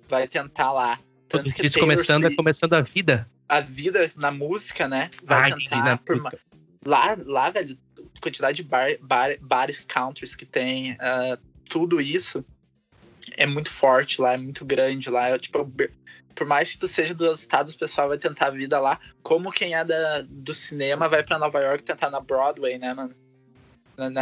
Vai 0.08 0.28
tentar 0.28 0.72
lá. 0.72 1.00
Tanto 1.28 1.54
que 1.54 1.70
Taylor 1.70 1.80
começando 1.80 2.26
é 2.26 2.36
começando 2.36 2.74
a 2.74 2.82
vida. 2.82 3.30
A 3.48 3.60
vida 3.60 4.12
na 4.16 4.32
música, 4.32 4.88
né? 4.88 5.10
Vai 5.24 5.52
Ai, 5.52 5.58
tentar 5.58 5.98
por 5.98 6.18
uma... 6.18 6.32
lá, 6.86 7.18
lá, 7.26 7.50
velho, 7.50 7.78
quantidade 8.22 8.58
de 8.58 8.64
bar, 8.64 8.98
bar, 9.02 9.38
bares 9.42 9.86
countries 9.86 10.36
que 10.36 10.46
tem, 10.46 10.94
uh, 10.94 11.38
tudo 11.70 12.00
isso 12.00 12.46
é 13.38 13.46
muito 13.46 13.70
forte 13.70 14.22
lá, 14.22 14.34
é 14.34 14.38
muito 14.38 14.64
grande 14.66 15.10
lá. 15.10 15.30
É, 15.30 15.38
tipo, 15.38 15.72
por 16.34 16.48
mais 16.48 16.72
que 16.72 16.80
tu 16.80 16.88
seja 16.88 17.14
dos 17.14 17.40
Estados, 17.40 17.74
o 17.74 17.78
pessoal 17.80 18.10
vai 18.10 18.18
tentar 18.18 18.48
a 18.48 18.52
vida 18.52 18.80
lá. 18.80 19.00
Como 19.24 19.52
quem 19.52 19.74
é 19.74 19.84
da, 19.84 20.22
do 20.28 20.54
cinema 20.54 21.10
vai 21.10 21.24
para 21.24 21.40
Nova 21.40 21.60
York 21.60 21.84
tentar 21.84 22.10
na 22.10 22.20
Broadway, 22.20 22.78
né, 22.78 22.94
mano? 22.94 23.16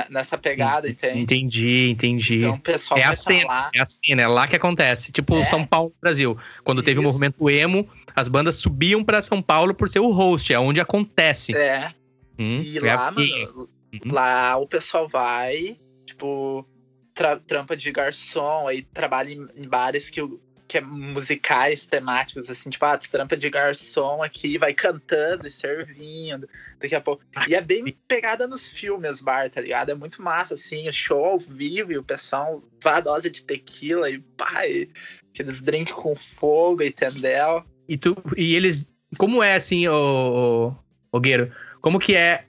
Nessa 0.10 0.38
pegada, 0.38 0.90
entende? 0.90 1.20
Entendi, 1.20 1.90
entendi. 1.90 2.38
Então, 2.38 2.56
o 2.56 2.60
pessoal 2.60 3.00
é 3.00 3.04
a 3.04 3.14
cena, 3.14 3.48
lá. 3.48 3.72
É 3.74 3.82
a 3.82 3.86
cena, 3.86 4.22
é 4.22 4.28
lá 4.28 4.48
que 4.48 4.56
acontece. 4.56 5.12
Tipo 5.12 5.36
é. 5.38 5.46
São 5.46 5.66
Paulo, 5.66 5.94
Brasil. 6.02 6.38
Quando 6.64 6.80
Isso. 6.80 6.86
teve 6.86 7.00
o 7.00 7.04
movimento 7.04 7.50
emo, 7.50 7.88
as 8.16 8.28
bandas 8.28 8.56
subiam 8.56 9.04
para 9.04 9.22
São 9.22 9.42
Paulo 9.42 9.74
por 9.74 9.90
ser 9.90 10.00
o 10.00 10.12
host, 10.12 10.54
é 10.54 10.60
onde 10.60 10.80
acontece. 10.80 11.56
É. 11.56 11.92
Hum, 12.38 12.62
e 12.62 12.78
é 12.78 12.96
lá, 12.96 13.12
mano, 13.12 13.70
uhum. 13.94 14.12
lá 14.12 14.58
o 14.58 14.68
pessoal 14.68 15.08
vai, 15.08 15.78
tipo, 16.06 16.68
tra 17.14 17.38
trampa 17.38 17.78
de 17.78 17.92
garçom, 17.92 18.68
aí 18.68 18.82
trabalha 18.82 19.32
em, 19.32 19.48
em 19.56 19.68
bares 19.68 20.10
que 20.10 20.22
o 20.22 20.40
que 20.74 20.80
é 20.80 20.82
musicais 20.82 21.86
temáticos, 21.86 22.50
assim, 22.50 22.72
tipo, 22.72 22.84
ah, 22.84 22.98
tu 22.98 23.08
trampa 23.08 23.38
de 23.38 23.48
garçom 23.48 24.24
aqui, 24.24 24.58
vai 24.58 24.74
cantando 24.74 25.46
e 25.46 25.52
servindo, 25.52 26.50
daqui 26.80 26.96
a 26.96 27.02
pouco. 27.02 27.24
E 27.48 27.54
é 27.54 27.62
bem 27.62 27.96
pegada 28.08 28.48
nos 28.48 28.68
filmes, 28.68 29.22
bar, 29.22 29.52
tá 29.52 29.62
ligado? 29.62 29.92
É 29.92 29.94
muito 29.94 30.20
massa, 30.20 30.56
assim, 30.56 30.90
o 30.90 30.92
show 30.92 31.24
ao 31.26 31.38
vivo 31.38 31.92
e 31.92 31.98
o 32.00 32.04
pessoal 32.04 32.64
a 32.84 33.00
dose 33.00 33.30
de 33.30 33.44
tequila 33.44 34.10
e 34.10 34.18
pai, 34.18 34.90
aqueles 35.30 35.62
drinks 35.62 35.94
com 35.94 36.16
fogo, 36.16 36.82
entendeu? 36.82 37.64
E 37.88 37.96
tu, 37.96 38.16
e 38.36 38.56
eles, 38.56 38.90
como 39.20 39.44
é 39.44 39.56
assim, 39.56 39.88
o, 39.88 40.76
o 41.12 41.20
Gueiro, 41.20 41.54
como 41.82 42.00
que 42.00 42.16
é 42.16 42.48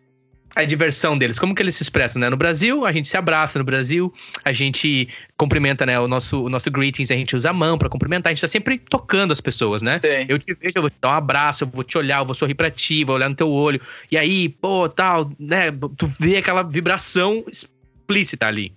a 0.55 0.65
diversão 0.65 1.19
deles, 1.19 1.39
como 1.39 1.55
que 1.55 1.61
eles 1.61 1.75
se 1.75 1.83
expressam, 1.83 2.21
né? 2.21 2.31
No 2.31 2.37
Brasil, 2.37 2.87
a 2.87 2.93
gente 2.93 3.09
se 3.09 3.17
abraça 3.17 3.59
no 3.59 3.65
Brasil, 3.65 4.13
a 4.45 4.53
gente 4.53 5.09
cumprimenta, 5.37 5.85
né? 5.85 5.99
O 5.99 6.07
nosso, 6.07 6.45
o 6.45 6.49
nosso 6.49 6.71
greetings, 6.71 7.11
a 7.11 7.17
gente 7.17 7.35
usa 7.35 7.51
a 7.51 7.53
mão 7.53 7.77
para 7.77 7.89
cumprimentar, 7.89 8.31
a 8.31 8.35
gente 8.35 8.41
tá 8.41 8.49
sempre 8.49 8.79
tocando 8.79 9.33
as 9.33 9.41
pessoas, 9.41 9.83
né? 9.83 10.01
Sim. 10.01 10.27
Eu 10.29 10.39
te 10.39 10.55
vejo, 10.55 10.75
eu 10.77 10.83
vou 10.83 10.91
te 10.91 10.97
dar 11.01 11.11
um 11.11 11.15
abraço, 11.15 11.65
eu 11.65 11.69
vou 11.69 11.83
te 11.83 11.99
olhar, 11.99 12.21
eu 12.21 12.27
vou 12.27 12.35
sorrir 12.35 12.55
pra 12.55 12.71
ti, 12.71 13.05
vou 13.05 13.17
olhar 13.17 13.29
no 13.29 13.35
teu 13.35 13.51
olho, 13.51 13.81
e 14.11 14.17
aí, 14.17 14.49
pô, 14.49 14.89
tal, 14.89 15.31
né? 15.39 15.73
Tu 15.97 16.07
vê 16.07 16.37
aquela 16.37 16.63
vibração 16.63 17.45
explícita 17.51 18.47
ali. 18.47 18.73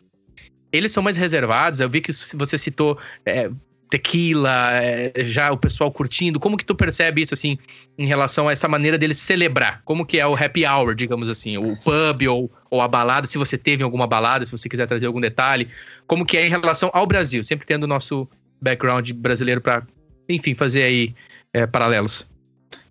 Eles 0.71 0.91
são 0.91 1.03
mais 1.03 1.15
reservados, 1.15 1.79
eu 1.79 1.89
vi 1.89 2.01
que 2.01 2.11
você 2.11 2.57
citou 2.57 2.97
é, 3.25 3.49
tequila, 3.89 4.71
é, 4.73 5.13
já 5.25 5.51
o 5.51 5.57
pessoal 5.57 5.91
curtindo. 5.91 6.39
Como 6.39 6.57
que 6.57 6.65
tu 6.65 6.75
percebe 6.75 7.21
isso, 7.21 7.33
assim, 7.33 7.57
em 7.97 8.05
relação 8.05 8.47
a 8.47 8.51
essa 8.51 8.67
maneira 8.67 8.97
deles 8.97 9.17
celebrar? 9.17 9.81
Como 9.85 10.05
que 10.05 10.19
é 10.19 10.27
o 10.27 10.35
happy 10.35 10.65
hour, 10.65 10.93
digamos 10.93 11.29
assim, 11.29 11.57
o 11.57 11.77
pub 11.77 12.27
ou, 12.29 12.51
ou 12.69 12.81
a 12.81 12.87
balada, 12.87 13.27
se 13.27 13.37
você 13.37 13.57
teve 13.57 13.83
alguma 13.83 14.05
balada, 14.05 14.45
se 14.45 14.51
você 14.51 14.67
quiser 14.67 14.87
trazer 14.87 15.05
algum 15.05 15.21
detalhe. 15.21 15.69
Como 16.05 16.25
que 16.25 16.37
é 16.37 16.45
em 16.45 16.49
relação 16.49 16.89
ao 16.93 17.05
Brasil, 17.05 17.43
sempre 17.43 17.65
tendo 17.65 17.83
o 17.83 17.87
nosso 17.87 18.27
background 18.61 19.11
brasileiro 19.11 19.61
para, 19.61 19.85
enfim, 20.27 20.53
fazer 20.53 20.83
aí 20.83 21.15
é, 21.53 21.65
paralelos. 21.65 22.25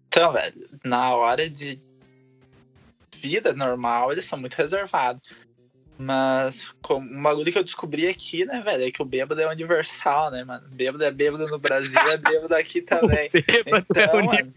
Então, 0.09 0.33
velho, 0.33 0.69
na 0.85 1.15
hora 1.15 1.49
de 1.49 1.79
vida 3.17 3.53
normal, 3.53 4.13
eles 4.13 4.25
são 4.25 4.39
muito 4.39 4.55
reservados. 4.55 5.29
Mas 5.99 6.75
como, 6.83 7.11
um 7.11 7.23
bagulho 7.23 7.51
que 7.51 7.59
eu 7.59 7.65
descobri 7.65 8.07
aqui, 8.07 8.45
né, 8.45 8.61
velho, 8.61 8.85
é 8.85 8.91
que 8.91 9.01
o 9.01 9.05
bêbado 9.05 9.41
é 9.41 9.49
universal, 9.49 10.31
né, 10.31 10.45
mano? 10.45 10.67
Bêbado 10.69 11.03
é 11.05 11.11
bêbado 11.11 11.47
no 11.49 11.59
Brasil, 11.59 12.01
é 12.01 12.19
bêbado 12.19 12.55
aqui 12.55 12.83
também. 12.83 13.31
então, 13.33 14.19
é 14.19 14.23
mano, 14.23 14.55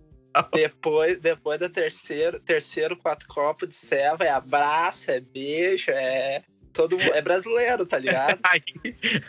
depois, 0.54 1.20
depois 1.20 1.60
do 1.60 1.70
terceiro, 1.70 2.40
terceiro, 2.40 2.98
quatro 2.98 3.28
copos 3.28 3.70
de 3.70 3.76
ceva, 3.76 4.26
é 4.26 4.30
abraço, 4.30 5.12
é 5.12 5.20
beijo, 5.20 5.92
é. 5.92 6.44
Todo 6.74 6.98
mundo, 6.98 7.14
é 7.14 7.22
brasileiro, 7.22 7.86
tá 7.86 7.98
ligado? 7.98 8.40
aí, 8.44 8.64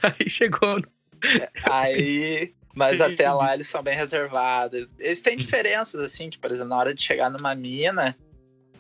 aí 0.03 0.29
chegou. 0.29 0.83
É, 1.25 1.49
aí. 1.65 2.55
Mas 2.75 3.01
até 3.01 3.31
lá 3.33 3.53
eles 3.55 3.69
são 3.69 3.83
bem 3.83 3.97
reservados. 3.97 4.89
Eles 4.99 5.23
têm 5.23 5.37
diferenças, 5.37 6.01
assim, 6.01 6.29
que, 6.29 6.39
por 6.39 6.51
exemplo, 6.51 6.71
na 6.71 6.77
hora 6.77 6.95
de 6.95 7.03
chegar 7.03 7.31
numa 7.31 7.55
mina, 7.55 8.17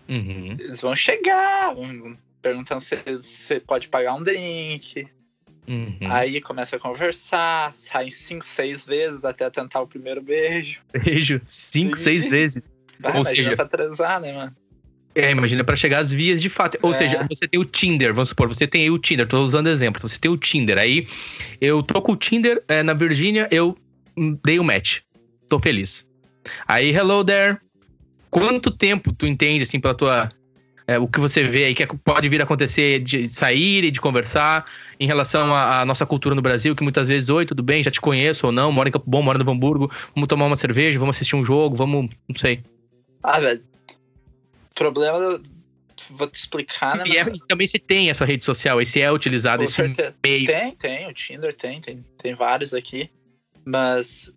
uhum. 0.08 0.56
eles 0.58 0.80
vão 0.80 0.94
chegar, 0.94 1.74
vão 1.74 2.16
perguntando 2.40 2.80
se 2.80 2.96
você 3.20 3.60
pode 3.60 3.88
pagar 3.88 4.14
um 4.14 4.22
drink. 4.22 5.06
Uhum. 5.68 6.10
Aí 6.10 6.40
começa 6.40 6.76
a 6.76 6.78
conversar, 6.78 7.72
saem 7.72 8.10
cinco, 8.10 8.44
seis 8.44 8.84
vezes 8.84 9.24
até 9.24 9.48
tentar 9.50 9.80
o 9.80 9.86
primeiro 9.86 10.20
beijo. 10.20 10.80
Beijo? 10.92 11.40
Cinco, 11.44 11.98
seis 11.98 12.28
vezes. 12.28 12.62
Bah, 12.98 13.16
Ou 13.16 13.24
seja, 13.24 13.54
pra 13.54 13.66
transar, 13.66 14.20
né, 14.20 14.32
mano? 14.32 14.54
É, 15.14 15.30
imagina 15.30 15.64
para 15.64 15.76
chegar 15.76 15.98
às 15.98 16.12
vias 16.12 16.40
de 16.40 16.48
fato. 16.48 16.78
Ou 16.82 16.90
é. 16.90 16.94
seja, 16.94 17.26
você 17.28 17.46
tem 17.46 17.60
o 17.60 17.64
Tinder, 17.64 18.14
vamos 18.14 18.30
supor, 18.30 18.48
você 18.48 18.66
tem 18.66 18.82
aí 18.82 18.90
o 18.90 18.98
Tinder, 18.98 19.26
tô 19.26 19.42
usando 19.42 19.68
exemplo, 19.68 20.00
você 20.00 20.18
tem 20.18 20.30
o 20.30 20.36
Tinder. 20.36 20.78
Aí 20.78 21.06
eu 21.60 21.82
tô 21.82 22.00
com 22.02 22.12
o 22.12 22.16
Tinder 22.16 22.62
é, 22.68 22.82
na 22.82 22.92
Virgínia, 22.92 23.48
eu 23.50 23.76
dei 24.44 24.58
o 24.58 24.62
um 24.62 24.64
match. 24.64 25.00
Tô 25.48 25.58
feliz. 25.58 26.08
Aí, 26.66 26.90
hello 26.90 27.24
there. 27.24 27.58
Quanto 28.30 28.70
tempo 28.70 29.12
tu 29.12 29.26
entende, 29.26 29.64
assim, 29.64 29.80
pela 29.80 29.94
tua 29.94 30.30
é, 30.90 30.98
o 30.98 31.06
que 31.06 31.20
você 31.20 31.44
vê 31.44 31.66
aí 31.66 31.74
que 31.74 31.86
pode 31.86 32.28
vir 32.28 32.40
a 32.40 32.44
acontecer 32.44 32.98
de 32.98 33.32
sair 33.32 33.84
e 33.84 33.92
de 33.92 34.00
conversar 34.00 34.66
em 34.98 35.06
relação 35.06 35.54
à, 35.54 35.82
à, 35.82 35.84
nossa 35.84 36.04
cultura 36.04 36.34
no 36.34 36.42
Brasil, 36.42 36.74
que 36.74 36.82
muitas 36.82 37.06
vezes, 37.06 37.28
oi, 37.28 37.46
tudo 37.46 37.62
bem, 37.62 37.80
já 37.80 37.92
te 37.92 38.00
conheço 38.00 38.46
ou 38.46 38.52
não, 38.52 38.72
moro 38.72 38.88
em 38.88 38.92
Campo 38.92 39.08
Bom, 39.08 39.22
moro 39.22 39.38
no 39.38 39.52
Hamburgo, 39.52 39.88
vamos 40.16 40.26
tomar 40.26 40.46
uma 40.46 40.56
cerveja, 40.56 40.98
vamos 40.98 41.14
assistir 41.14 41.36
um 41.36 41.44
jogo, 41.44 41.76
vamos, 41.76 42.08
não 42.28 42.34
sei. 42.34 42.64
Ah, 43.22 43.38
velho, 43.38 43.62
problema, 44.74 45.40
vou 46.10 46.26
te 46.26 46.34
explicar, 46.34 46.96
né? 46.96 47.04
E 47.06 47.16
é, 47.16 47.24
também 47.46 47.68
se 47.68 47.78
tem 47.78 48.10
essa 48.10 48.24
rede 48.24 48.44
social, 48.44 48.80
esse 48.80 49.00
é 49.00 49.12
utilizado, 49.12 49.58
Com 49.58 49.64
esse 49.66 49.74
certeza. 49.74 50.12
meio. 50.24 50.46
Tem, 50.46 50.72
tem, 50.72 51.06
o 51.06 51.12
Tinder 51.12 51.54
tem, 51.54 51.80
tem, 51.80 52.04
tem 52.18 52.34
vários 52.34 52.74
aqui, 52.74 53.08
mas 53.64 54.34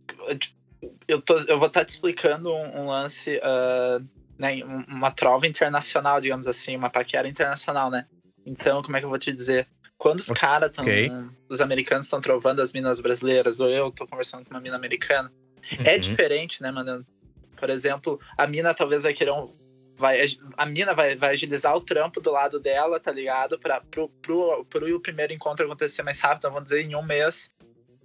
eu, 1.07 1.19
tô, 1.19 1.35
eu 1.39 1.57
vou 1.57 1.65
estar 1.65 1.79
tá 1.79 1.85
te 1.85 1.89
explicando 1.89 2.53
um, 2.53 2.81
um 2.81 2.87
lance... 2.89 3.37
Uh, 3.37 4.22
né, 4.37 4.63
uma 4.87 5.11
trova 5.11 5.47
internacional, 5.47 6.19
digamos 6.19 6.47
assim, 6.47 6.75
uma 6.75 6.89
paquera 6.89 7.27
internacional, 7.27 7.89
né? 7.89 8.05
Então, 8.45 8.81
como 8.81 8.97
é 8.97 8.99
que 8.99 9.05
eu 9.05 9.09
vou 9.09 9.19
te 9.19 9.31
dizer? 9.31 9.67
Quando 9.97 10.19
os 10.19 10.27
caras 10.27 10.69
estão. 10.69 10.83
Okay. 10.83 11.11
Os 11.47 11.61
americanos 11.61 12.07
estão 12.07 12.19
trovando 12.19 12.61
as 12.61 12.73
minas 12.73 12.99
brasileiras, 12.99 13.59
ou 13.59 13.69
eu 13.69 13.91
tô 13.91 14.05
conversando 14.05 14.43
com 14.43 14.51
uma 14.51 14.59
mina 14.59 14.75
americana, 14.75 15.31
é 15.71 15.75
uhum. 15.75 15.83
é 15.85 15.97
diferente, 15.97 16.61
né, 16.61 16.71
mano? 16.71 17.05
Por 17.55 17.69
exemplo, 17.69 18.19
a 18.37 18.45
mina 18.45 18.73
talvez 18.73 19.03
vai 19.03 19.13
querer 19.13 19.31
um. 19.31 19.49
Vai, 19.95 20.25
a 20.57 20.65
mina 20.65 20.93
vai, 20.93 21.15
vai 21.15 21.29
agilizar 21.31 21.75
o 21.75 21.81
trampo 21.81 22.19
do 22.19 22.31
lado 22.31 22.59
dela, 22.59 22.99
tá 22.99 23.11
ligado? 23.11 23.59
Pra, 23.59 23.79
pro, 23.79 24.09
pro, 24.09 24.65
pro 24.65 24.95
o 24.95 24.99
primeiro 24.99 25.31
encontro 25.31 25.65
acontecer 25.65 26.01
mais 26.01 26.19
rápido, 26.19 26.49
vamos 26.49 26.63
dizer, 26.63 26.81
em 26.81 26.95
um 26.95 27.03
mês. 27.03 27.51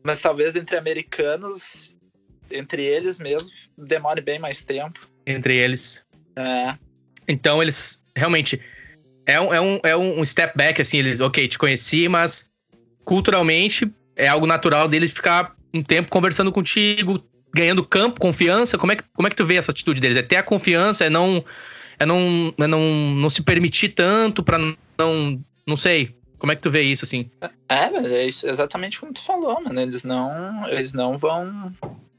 Mas 0.05 0.21
talvez 0.21 0.55
entre 0.55 0.77
americanos, 0.77 1.99
entre 2.51 2.85
eles 2.85 3.19
mesmo, 3.19 3.51
demore 3.77 4.21
bem 4.21 4.39
mais 4.39 4.63
tempo. 4.63 5.09
Entre 5.27 5.57
eles. 5.57 6.05
É. 6.39 6.75
Então 7.27 7.63
eles 7.63 8.01
realmente. 8.15 8.61
É 9.27 9.39
um, 9.39 9.53
é, 9.53 9.61
um, 9.61 9.81
é 9.83 9.95
um 9.95 10.25
step 10.25 10.57
back, 10.57 10.81
assim, 10.81 10.97
eles, 10.97 11.21
ok, 11.21 11.47
te 11.47 11.59
conheci, 11.59 12.09
mas 12.09 12.49
culturalmente 13.05 13.87
é 14.17 14.27
algo 14.27 14.47
natural 14.47 14.89
deles 14.89 15.13
ficar 15.13 15.55
um 15.75 15.83
tempo 15.83 16.11
conversando 16.11 16.51
contigo, 16.51 17.23
ganhando 17.55 17.85
campo, 17.85 18.21
confiança. 18.21 18.79
Como 18.79 18.93
é 18.93 18.97
que, 18.97 19.05
como 19.15 19.27
é 19.27 19.31
que 19.31 19.37
tu 19.37 19.45
vê 19.45 19.57
essa 19.57 19.71
atitude 19.71 20.01
deles? 20.01 20.17
É 20.17 20.23
ter 20.23 20.37
a 20.37 20.43
confiança, 20.43 21.05
é 21.05 21.11
não. 21.11 21.45
É 21.99 22.07
não, 22.07 22.55
é 22.57 22.67
não, 22.67 22.81
não 22.81 23.29
se 23.29 23.43
permitir 23.43 23.91
tanto 23.91 24.43
pra 24.43 24.57
não. 24.57 25.45
Não 25.67 25.77
sei. 25.77 26.17
Como 26.39 26.53
é 26.53 26.57
que 26.57 26.63
tu 26.63 26.71
vê 26.71 26.83
isso, 26.83 27.05
assim? 27.05 27.29
É, 27.69 27.91
mas 27.91 28.07
é 28.13 28.25
isso, 28.25 28.49
exatamente 28.49 29.01
como 29.01 29.13
tu 29.13 29.21
falou, 29.21 29.61
mano. 29.63 29.81
Eles 29.81 30.05
não. 30.05 30.69
Eles 30.69 30.93
não 30.93 31.19
vão. 31.19 31.75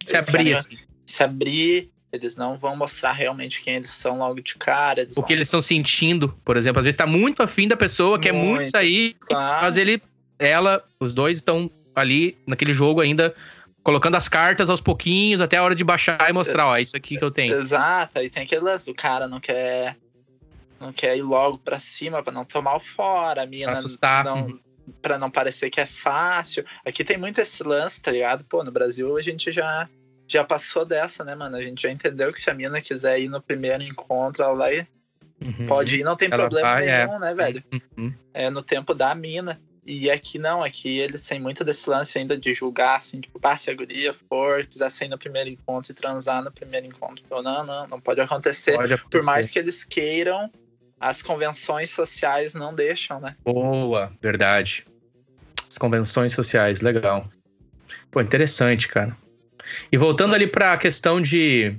Se 0.05 0.17
abrir, 0.17 0.53
assim. 0.53 0.77
Se 1.05 1.23
abrir 1.23 1.89
eles 2.11 2.35
não 2.35 2.57
vão 2.57 2.75
mostrar 2.75 3.11
realmente 3.13 3.61
quem 3.61 3.75
eles 3.75 3.91
são 3.91 4.17
logo 4.17 4.41
de 4.41 4.55
cara. 4.55 5.07
o 5.15 5.23
que 5.23 5.33
eles 5.33 5.47
estão 5.47 5.61
sentindo, 5.61 6.29
por 6.43 6.57
exemplo. 6.57 6.79
Às 6.79 6.85
vezes 6.85 6.97
tá 6.97 7.05
muito 7.05 7.43
afim 7.43 7.67
da 7.67 7.77
pessoa, 7.77 8.11
muito, 8.11 8.23
quer 8.23 8.33
muito 8.33 8.69
sair, 8.69 9.15
claro. 9.19 9.65
mas 9.65 9.77
ele, 9.77 10.01
ela, 10.37 10.83
os 10.99 11.13
dois 11.13 11.37
estão 11.37 11.69
ali 11.95 12.37
naquele 12.47 12.73
jogo 12.73 13.01
ainda 13.01 13.33
colocando 13.83 14.15
as 14.15 14.27
cartas 14.27 14.69
aos 14.69 14.81
pouquinhos 14.81 15.41
até 15.41 15.57
a 15.57 15.63
hora 15.63 15.75
de 15.75 15.83
baixar 15.83 16.29
e 16.29 16.33
mostrar, 16.33 16.67
ó, 16.67 16.77
isso 16.77 16.95
aqui 16.95 17.17
que 17.17 17.23
eu 17.23 17.31
tenho. 17.31 17.55
Exato, 17.55 18.19
aí 18.19 18.29
tem 18.29 18.43
aquele 18.43 18.61
lance 18.61 18.85
do 18.85 18.93
cara 18.93 19.27
não 19.27 19.39
quer 19.39 19.95
não 20.79 20.93
quer 20.93 21.17
ir 21.17 21.21
logo 21.21 21.57
para 21.57 21.77
cima 21.77 22.23
para 22.23 22.31
não 22.31 22.45
tomar 22.45 22.75
o 22.75 22.79
fora, 22.79 23.43
a 23.43 23.45
mina 23.45 23.65
pra 23.65 23.73
assustar. 23.73 24.23
não 24.23 24.59
para 25.01 25.19
não 25.19 25.29
parecer 25.29 25.69
que 25.69 25.79
é 25.79 25.85
fácil. 25.85 26.65
Aqui 26.83 27.03
tem 27.03 27.15
muito 27.15 27.39
esse 27.39 27.61
lance, 27.63 28.01
tá 28.01 28.11
ligado? 28.11 28.43
Pô, 28.45 28.63
no 28.63 28.71
Brasil 28.71 29.15
a 29.17 29.21
gente 29.21 29.51
já 29.51 29.87
já 30.29 30.43
passou 30.43 30.85
dessa, 30.85 31.23
né, 31.23 31.33
mano? 31.35 31.57
A 31.57 31.61
gente 31.61 31.81
já 31.81 31.91
entendeu 31.91 32.31
que 32.31 32.39
se 32.39 32.49
a 32.49 32.53
mina 32.53 32.79
quiser 32.79 33.19
ir 33.19 33.27
no 33.27 33.41
primeiro 33.41 33.83
encontro, 33.83 34.43
ela 34.43 34.55
vai. 34.55 34.87
Uhum. 35.41 35.65
Pode 35.65 35.99
ir, 35.99 36.03
não 36.03 36.15
tem 36.15 36.27
ela 36.31 36.43
problema 36.43 36.69
vai, 36.69 36.85
nenhum, 36.85 37.15
é. 37.15 37.19
né, 37.19 37.33
velho? 37.33 37.63
Uhum. 37.97 38.13
É 38.33 38.49
no 38.49 38.61
tempo 38.61 38.93
da 38.93 39.15
mina. 39.15 39.59
E 39.85 40.11
aqui 40.11 40.37
não, 40.37 40.63
aqui 40.63 40.99
eles 40.99 41.25
têm 41.25 41.39
muito 41.39 41.63
desse 41.63 41.89
lance 41.89 42.19
ainda 42.19 42.37
de 42.37 42.53
julgar, 42.53 42.97
assim, 42.97 43.21
tipo, 43.21 43.39
ah, 43.41 43.57
se 43.57 43.71
a 43.71 43.73
guria 43.73 44.13
for, 44.13 44.63
quiser 44.65 44.91
sair 44.91 45.07
no 45.07 45.17
primeiro 45.17 45.49
encontro 45.49 45.91
e 45.91 45.95
transar 45.95 46.43
no 46.43 46.51
primeiro 46.51 46.85
encontro. 46.85 47.25
Eu, 47.31 47.41
não, 47.41 47.65
não, 47.65 47.87
não 47.87 47.99
pode 47.99 48.21
acontecer. 48.21 48.75
pode 48.75 48.93
acontecer. 48.93 49.09
Por 49.09 49.25
mais 49.25 49.49
que 49.49 49.57
eles 49.57 49.83
queiram, 49.83 50.51
as 50.99 51.23
convenções 51.23 51.89
sociais 51.89 52.53
não 52.53 52.75
deixam, 52.75 53.19
né? 53.19 53.35
Boa, 53.43 54.11
verdade. 54.21 54.85
As 55.67 55.77
convenções 55.77 56.33
sociais, 56.33 56.81
legal. 56.81 57.27
Pô, 58.11 58.21
interessante, 58.21 58.87
cara. 58.87 59.17
E 59.91 59.97
voltando 59.97 60.35
ali 60.35 60.47
para 60.47 60.73
a 60.73 60.77
questão 60.77 61.21
de, 61.21 61.73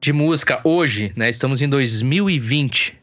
de 0.00 0.12
música 0.12 0.60
hoje, 0.64 1.12
né? 1.16 1.30
Estamos 1.30 1.62
em 1.62 1.68
2020, 1.68 2.96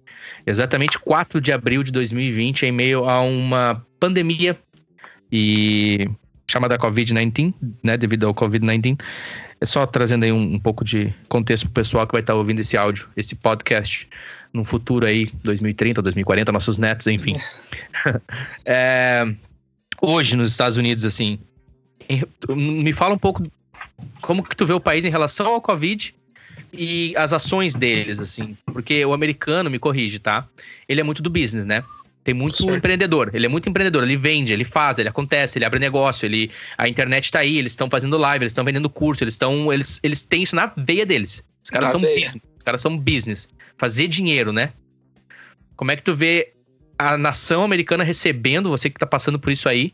exatamente 0.46 1.00
4 1.00 1.40
de 1.42 1.52
abril 1.52 1.84
de 1.84 1.92
2020, 1.92 2.66
em 2.66 2.72
meio 2.72 3.10
a 3.10 3.22
uma 3.22 3.86
pandemia 4.00 4.58
e 5.32 6.10
chamada 6.50 6.78
Covid-19, 6.78 7.54
né? 7.84 7.98
Devido 7.98 8.28
ao 8.28 8.34
Covid-19. 8.34 9.00
É 9.60 9.66
só 9.66 9.86
trazendo 9.86 10.24
aí 10.24 10.32
um, 10.32 10.56
um 10.56 10.60
pouco 10.60 10.84
de 10.84 11.14
contexto 11.30 11.66
pro 11.66 11.74
pessoal 11.74 12.08
que 12.08 12.14
vai 12.14 12.22
estar 12.22 12.34
tá 12.34 12.38
ouvindo 12.38 12.60
esse 12.60 12.76
áudio, 12.76 13.08
esse 13.16 13.36
podcast 13.36 14.10
no 14.54 14.66
futuro 14.66 15.06
aí, 15.06 15.28
2030, 15.44 16.02
2040, 16.02 16.52
nossos 16.52 16.78
netos, 16.78 17.08
enfim. 17.08 17.38
é, 18.66 19.24
hoje 20.02 20.36
nos 20.36 20.50
Estados 20.50 20.78
Unidos, 20.78 21.06
assim, 21.06 21.40
me 22.50 22.92
fala 22.92 23.14
um 23.14 23.18
pouco 23.18 23.44
como 24.22 24.44
que 24.44 24.56
tu 24.56 24.66
vê 24.66 24.74
o 24.74 24.80
país 24.80 25.06
em 25.06 25.10
relação 25.10 25.48
ao 25.48 25.62
Covid 25.62 26.16
e 26.74 27.14
as 27.18 27.34
ações 27.34 27.76
deles, 27.76 28.20
assim? 28.20 28.58
Porque 28.66 29.04
o 29.06 29.14
americano, 29.14 29.70
me 29.70 29.80
corrige, 29.80 30.20
tá? 30.20 30.48
Ele 30.88 31.02
é 31.02 31.04
muito 31.04 31.22
do 31.22 31.30
business, 31.30 31.66
né? 31.66 31.84
Tem 32.24 32.34
muito 32.34 32.58
certo. 32.58 32.76
empreendedor. 32.76 33.32
Ele 33.34 33.46
é 33.46 33.50
muito 33.50 33.68
empreendedor. 33.68 34.04
Ele 34.04 34.16
vende, 34.16 34.54
ele 34.54 34.64
faz, 34.64 35.00
ele 35.00 35.10
acontece, 35.10 35.58
ele 35.58 35.66
abre 35.66 35.80
negócio, 35.80 36.26
ele 36.26 36.52
a 36.78 36.88
internet 36.88 37.32
tá 37.32 37.40
aí, 37.40 37.58
eles 37.58 37.72
estão 37.72 37.90
fazendo 37.90 38.18
live, 38.18 38.44
eles 38.44 38.52
estão 38.52 38.64
vendendo 38.64 38.90
curso, 38.90 39.24
eles 39.24 39.34
estão 39.34 39.74
eles, 39.74 40.00
eles 40.04 40.24
têm 40.24 40.44
isso 40.44 40.56
na 40.56 40.72
veia 40.78 41.06
deles. 41.06 41.44
Os 41.64 41.70
caras 41.70 41.88
na 41.88 41.92
são 41.92 42.00
veia. 42.00 42.20
business. 42.20 42.44
Os 42.58 42.64
caras 42.64 42.82
são 42.82 42.98
business. 42.98 43.50
Fazer 43.78 44.08
dinheiro, 44.08 44.54
né? 44.54 44.72
Como 45.76 45.92
é 45.92 45.96
que 45.96 46.04
tu 46.04 46.14
vê 46.14 46.54
a 46.98 47.18
nação 47.18 47.64
americana 47.64 48.04
recebendo 48.04 48.70
você 48.70 48.90
que 48.90 49.00
tá 49.00 49.08
passando 49.08 49.40
por 49.40 49.52
isso 49.52 49.68
aí? 49.68 49.94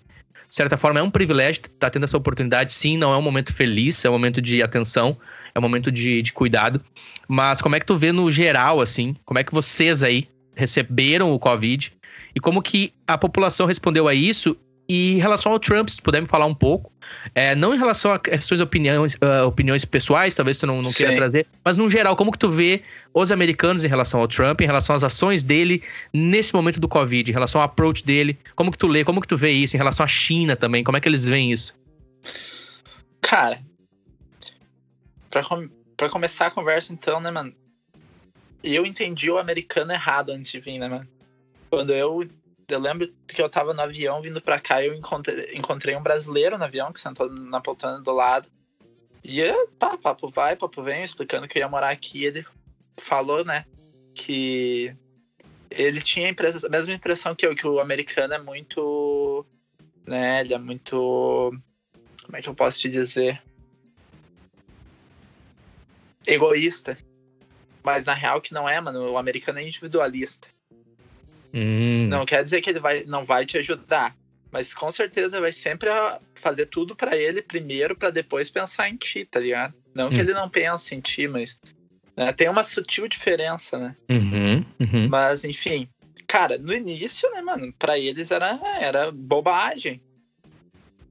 Certa 0.58 0.76
forma, 0.76 1.00
é 1.00 1.04
um 1.04 1.12
privilégio 1.12 1.62
estar 1.62 1.72
tá 1.78 1.90
tendo 1.92 2.06
essa 2.06 2.18
oportunidade. 2.18 2.74
Sim, 2.74 2.98
não 2.98 3.14
é 3.14 3.18
um 3.18 3.22
momento 3.22 3.54
feliz, 3.54 4.04
é 4.04 4.10
um 4.10 4.14
momento 4.14 4.42
de 4.42 4.64
atenção, 4.64 5.16
é 5.54 5.60
um 5.60 5.62
momento 5.62 5.92
de, 5.92 6.20
de 6.24 6.34
cuidado. 6.34 6.82
Mas 7.28 7.62
como 7.62 7.76
é 7.76 7.80
que 7.80 7.86
tu 7.86 7.96
vê 7.96 8.12
no 8.12 8.32
geral, 8.32 8.82
assim? 8.82 9.16
Como 9.24 9.38
é 9.38 9.44
que 9.44 9.54
vocês 9.54 10.02
aí 10.02 10.28
receberam 10.56 11.32
o 11.32 11.38
Covid? 11.38 11.94
E 12.34 12.40
como 12.40 12.60
que 12.60 12.92
a 13.06 13.16
população 13.20 13.68
respondeu 13.68 14.08
a 14.08 14.16
isso 14.16 14.58
e 14.90 15.16
em 15.16 15.18
relação 15.18 15.52
ao 15.52 15.60
Trump, 15.60 15.90
se 15.90 16.02
puder 16.02 16.22
me 16.22 16.28
falar 16.28 16.46
um 16.46 16.54
pouco, 16.54 16.92
é, 17.36 17.56
não 17.56 17.76
em 17.76 17.78
relação 17.78 18.14
a 18.14 18.20
questões 18.20 18.62
opiniões, 18.62 19.16
uh, 19.16 19.46
opiniões 19.46 19.84
pessoais, 19.84 20.34
talvez 20.34 20.58
tu 20.58 20.66
não, 20.66 20.82
não 20.82 20.92
queira 20.92 21.16
trazer, 21.16 21.48
mas 21.64 21.76
no 21.76 21.90
geral, 21.90 22.16
como 22.16 22.32
que 22.32 22.40
tu 22.40 22.50
vê 22.50 22.84
os 23.14 23.32
americanos 23.32 23.84
em 23.84 23.88
relação 23.88 24.22
ao 24.22 24.28
Trump, 24.28 24.62
em 24.62 24.66
relação 24.66 24.96
às 24.96 25.04
ações 25.04 25.44
dele 25.44 25.84
nesse 26.14 26.54
momento 26.54 26.80
do 26.80 26.88
Covid, 26.88 27.30
em 27.30 27.34
relação 27.34 27.60
ao 27.60 27.66
approach 27.66 28.04
dele, 28.04 28.40
como 28.56 28.72
que 28.72 28.78
tu 28.78 28.88
lê, 28.88 29.04
como 29.04 29.20
que 29.20 29.28
tu 29.28 29.36
vê 29.36 29.52
isso, 29.52 29.76
em 29.76 29.80
relação 29.80 30.04
à 30.04 30.08
China 30.08 30.56
também, 30.56 30.84
como 30.84 30.98
é 30.98 31.02
que 31.02 31.10
eles 31.10 31.26
veem 31.26 31.52
isso? 31.52 31.76
Cara, 33.22 33.60
pra, 35.30 35.44
com 35.44 35.68
pra 35.98 36.10
começar 36.10 36.46
a 36.46 36.52
conversa 36.52 36.94
então, 36.94 37.20
né, 37.20 37.32
mano, 37.32 37.54
eu 38.64 38.86
entendi 38.86 39.30
o 39.30 39.38
americano 39.38 39.92
errado 39.92 40.32
antes 40.32 40.52
de 40.52 40.60
vir, 40.60 40.78
né, 40.78 40.88
mano? 40.88 41.08
Quando 41.70 41.94
eu 41.94 42.28
eu 42.70 42.80
lembro 42.80 43.14
que 43.28 43.42
eu 43.42 43.50
tava 43.50 43.74
no 43.74 43.82
avião 43.82 44.22
vindo 44.22 44.42
pra 44.42 44.60
cá 44.60 44.82
e 44.82 44.88
eu 44.88 44.94
encontrei, 44.94 45.56
encontrei 45.56 45.96
um 45.96 46.04
brasileiro 46.04 46.58
no 46.58 46.66
avião 46.66 46.92
que 46.92 47.00
sentou 47.00 47.30
na 47.30 47.62
poltrona 47.62 48.02
do 48.02 48.12
lado. 48.12 48.50
E 49.24 49.42
pá, 49.80 49.98
papo 49.98 50.30
vai, 50.30 50.56
papo 50.56 50.84
vem, 50.84 51.04
explicando 51.04 51.48
que 51.48 51.58
eu 51.58 51.62
ia 51.62 51.70
morar 51.70 51.90
aqui. 51.90 52.26
Ele 52.26 52.46
falou, 53.00 53.46
né, 53.46 53.66
que 54.14 54.94
ele 55.72 56.02
tinha 56.02 56.30
a, 56.30 56.66
a 56.66 56.70
mesma 56.70 56.94
impressão 56.94 57.36
que 57.36 57.46
eu, 57.46 57.56
que 57.56 57.66
o 57.66 57.80
americano 57.80 58.34
é 58.34 58.40
muito. 58.40 59.46
né, 60.06 60.42
ele 60.42 60.54
é 60.54 60.58
muito. 60.58 61.54
Como 62.26 62.38
é 62.38 62.42
que 62.42 62.50
eu 62.50 62.56
posso 62.56 62.80
te 62.80 62.90
dizer? 62.90 63.42
Egoísta. 66.26 66.98
Mas 67.82 68.04
na 68.04 68.14
real 68.14 68.42
que 68.42 68.54
não 68.54 68.68
é, 68.68 68.80
mano. 68.82 69.12
O 69.12 69.18
americano 69.18 69.60
é 69.60 69.64
individualista. 69.64 70.50
Hum. 71.58 72.08
Não 72.08 72.24
quer 72.24 72.44
dizer 72.44 72.62
que 72.62 72.70
ele 72.70 72.80
vai, 72.80 73.04
não 73.06 73.26
vai 73.26 73.44
te 73.44 73.58
ajudar, 73.58 74.16
mas 74.52 74.76
com 74.76 74.92
certeza 74.92 75.42
vai 75.42 75.52
sempre 75.52 75.90
fazer 76.36 76.68
tudo 76.68 76.96
para 76.96 77.18
ele 77.18 77.42
primeiro 77.42 77.96
para 77.96 78.12
depois 78.12 78.52
pensar 78.52 78.88
em 78.88 78.96
ti, 78.96 79.26
tá 79.26 79.40
ligado? 79.40 79.74
Não 79.96 80.08
hum. 80.08 80.10
que 80.12 80.20
ele 80.20 80.34
não 80.36 80.48
pense 80.48 80.94
em 80.94 81.00
ti, 81.00 81.28
mas 81.28 81.60
né, 82.16 82.32
tem 82.32 82.48
uma 82.48 82.64
sutil 82.64 83.08
diferença, 83.08 83.80
né? 83.80 83.96
Uhum, 84.08 84.64
uhum. 84.80 85.10
Mas 85.10 85.44
enfim, 85.44 85.90
cara, 86.28 86.60
no 86.60 86.72
início, 86.74 87.28
né, 87.32 87.42
mano, 87.42 87.74
para 87.74 87.98
eles 87.98 88.30
era 88.30 88.60
era 88.80 89.12
bobagem. 89.12 90.00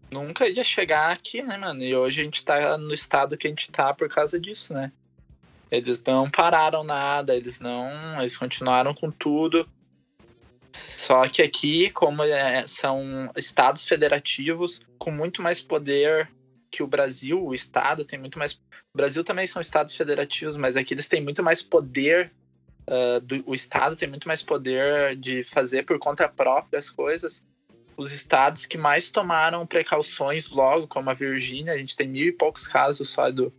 Nunca 0.09 0.48
ia 0.48 0.62
chegar 0.62 1.11
aqui, 1.11 1.42
né, 1.42 1.56
mano? 1.56 1.82
E 1.82 1.92
hoje 1.92 2.20
a 2.20 2.24
gente 2.24 2.44
tá 2.44 2.78
no 2.78 2.94
estado 2.94 3.37
que 3.37 3.48
a 3.48 3.50
gente 3.50 3.72
tá 3.72 3.92
por 3.92 4.09
causa 4.09 4.38
disso, 4.38 4.72
né? 4.72 4.92
Eles 5.68 6.00
não 6.06 6.30
pararam 6.30 6.85
nada, 6.85 7.35
eles 7.35 7.59
não. 7.59 8.20
Eles 8.20 8.37
continuaram 8.37 8.94
com 8.94 9.11
tudo. 9.11 9.68
Só 10.79 11.27
que 11.29 11.43
aqui, 11.43 11.91
como 11.91 12.23
é, 12.23 12.67
são 12.67 13.31
estados 13.37 13.85
federativos 13.85 14.81
com 14.99 15.11
muito 15.11 15.41
mais 15.43 15.61
poder 15.61 16.29
que 16.71 16.83
o 16.83 16.87
Brasil, 16.87 17.43
o 17.43 17.55
Estado 17.55 18.05
tem 18.05 18.19
muito 18.19 18.39
mais. 18.39 18.53
O 18.53 18.97
Brasil 18.97 19.25
também 19.25 19.47
são 19.47 19.61
estados 19.61 19.97
federativos, 19.97 20.57
mas 20.57 20.77
aqui 20.77 20.95
eles 20.95 21.09
têm 21.09 21.23
muito 21.23 21.43
mais 21.43 21.62
poder. 21.62 22.33
Uh, 22.89 23.21
do, 23.21 23.43
o 23.47 23.55
Estado 23.55 23.97
tem 23.97 24.09
muito 24.09 24.29
mais 24.29 24.43
poder 24.43 25.17
de 25.17 25.43
fazer 25.43 25.85
por 25.85 25.99
conta 25.99 26.29
própria 26.29 26.79
as 26.79 26.91
coisas. 26.91 27.45
Os 27.97 28.12
estados 28.12 28.67
que 28.67 28.77
mais 28.77 29.11
tomaram 29.11 29.67
precauções 29.67 30.49
logo, 30.51 30.87
como 30.87 31.09
a 31.09 31.15
Virgínia, 31.15 31.73
a 31.73 31.79
gente 31.79 31.97
tem 31.97 32.07
mil 32.07 32.27
e 32.27 32.33
poucos 32.33 32.69
casos 32.69 33.09
só 33.09 33.31
do, 33.31 33.53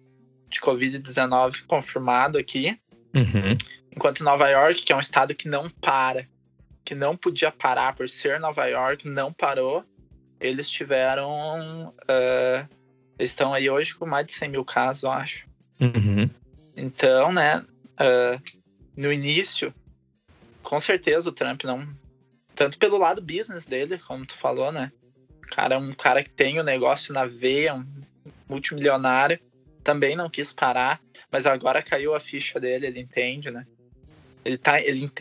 de 0.48 0.62
Covid-19 0.62 1.66
confirmado 1.66 2.38
aqui. 2.38 2.80
Uhum. 3.16 3.58
Enquanto 3.92 4.24
Nova 4.24 4.48
York, 4.48 4.84
que 4.84 4.94
é 4.94 4.96
um 4.96 5.00
estado 5.00 5.34
que 5.34 5.48
não 5.48 5.70
para, 5.70 6.28
que 6.88 6.96
não 6.96 7.18
podia 7.18 7.52
parar 7.52 7.94
por 7.94 8.08
ser 8.08 8.40
Nova 8.40 8.66
York, 8.66 9.10
não 9.10 9.34
parou. 9.34 9.84
Eles 10.40 10.72
tiveram. 10.72 11.90
Uh, 11.90 12.66
eles 13.20 13.32
estão 13.32 13.54
aí 13.54 13.70
hoje 13.70 13.94
com 13.94 14.06
mais 14.06 14.26
de 14.26 14.32
100 14.32 14.50
mil 14.52 14.64
casos, 14.64 15.04
eu 15.04 15.12
acho. 15.12 15.46
Uhum. 15.82 16.30
Então, 16.78 17.34
né, 17.34 17.58
uh, 17.60 18.42
no 18.96 19.12
início, 19.12 19.74
com 20.64 20.80
certeza 20.80 21.28
o 21.28 21.34
Trump 21.34 21.66
não. 21.66 21.86
Tanto 22.56 22.78
pelo 22.78 22.98
lado 22.98 23.22
business 23.22 23.66
dele, 23.66 24.00
como 24.00 24.26
tu 24.26 24.38
falou, 24.38 24.72
né? 24.72 24.90
O 25.44 25.48
cara 25.48 25.76
é 25.76 25.78
um 25.78 25.94
cara 25.94 26.24
que 26.24 26.30
tem 26.30 26.58
o 26.58 26.64
negócio 26.64 27.14
na 27.14 27.26
veia, 27.26 27.76
um 27.76 27.86
multimilionário, 28.48 29.38
também 29.84 30.16
não 30.16 30.30
quis 30.30 30.54
parar, 30.54 31.02
mas 31.30 31.46
agora 31.46 31.84
caiu 31.84 32.16
a 32.16 32.20
ficha 32.20 32.62
dele, 32.62 32.88
ele 32.88 33.02
entende, 33.02 33.52
né? 33.52 33.68
Ele 34.46 34.58
tá. 34.58 34.80
Ele, 34.80 35.12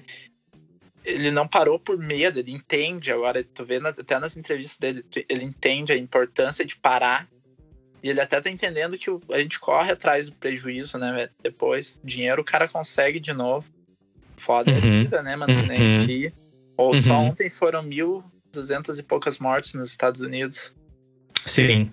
ele 1.07 1.31
não 1.31 1.47
parou 1.47 1.79
por 1.79 1.97
medo, 1.97 2.40
ele 2.40 2.53
entende 2.53 3.12
agora, 3.12 3.45
tô 3.45 3.64
vendo 3.64 3.87
até 3.87 4.19
nas 4.19 4.37
entrevistas 4.37 4.77
dele, 4.77 5.05
ele 5.29 5.45
entende 5.45 5.92
a 5.92 5.97
importância 5.97 6.64
de 6.64 6.77
parar. 6.77 7.29
E 8.03 8.11
ele 8.11 8.21
até 8.21 8.40
tá 8.40 8.51
entendendo 8.51 8.99
que 8.99 9.09
a 9.33 9.38
gente 9.38 9.59
corre 9.59 9.92
atrás 9.92 10.27
do 10.27 10.33
prejuízo, 10.33 10.99
né? 10.99 11.31
Depois, 11.42 11.99
dinheiro 12.05 12.42
o 12.42 12.45
cara 12.45 12.69
consegue 12.69 13.21
de 13.21 13.33
novo. 13.33 13.66
Foda 14.37 14.71
uhum. 14.71 14.77
a 14.77 14.81
vida, 14.81 15.23
né, 15.23 15.37
mano? 15.37 15.55
Uhum. 15.55 15.66
Nem 15.66 16.03
aqui. 16.03 16.33
Ou 16.77 16.95
uhum. 16.95 17.03
só 17.03 17.14
ontem 17.14 17.49
foram 17.49 17.83
mil 17.83 18.23
duzentas 18.53 18.99
e 18.99 19.03
poucas 19.03 19.38
mortes 19.38 19.75
nos 19.75 19.90
Estados 19.90 20.21
Unidos. 20.21 20.75
Sim. 21.47 21.90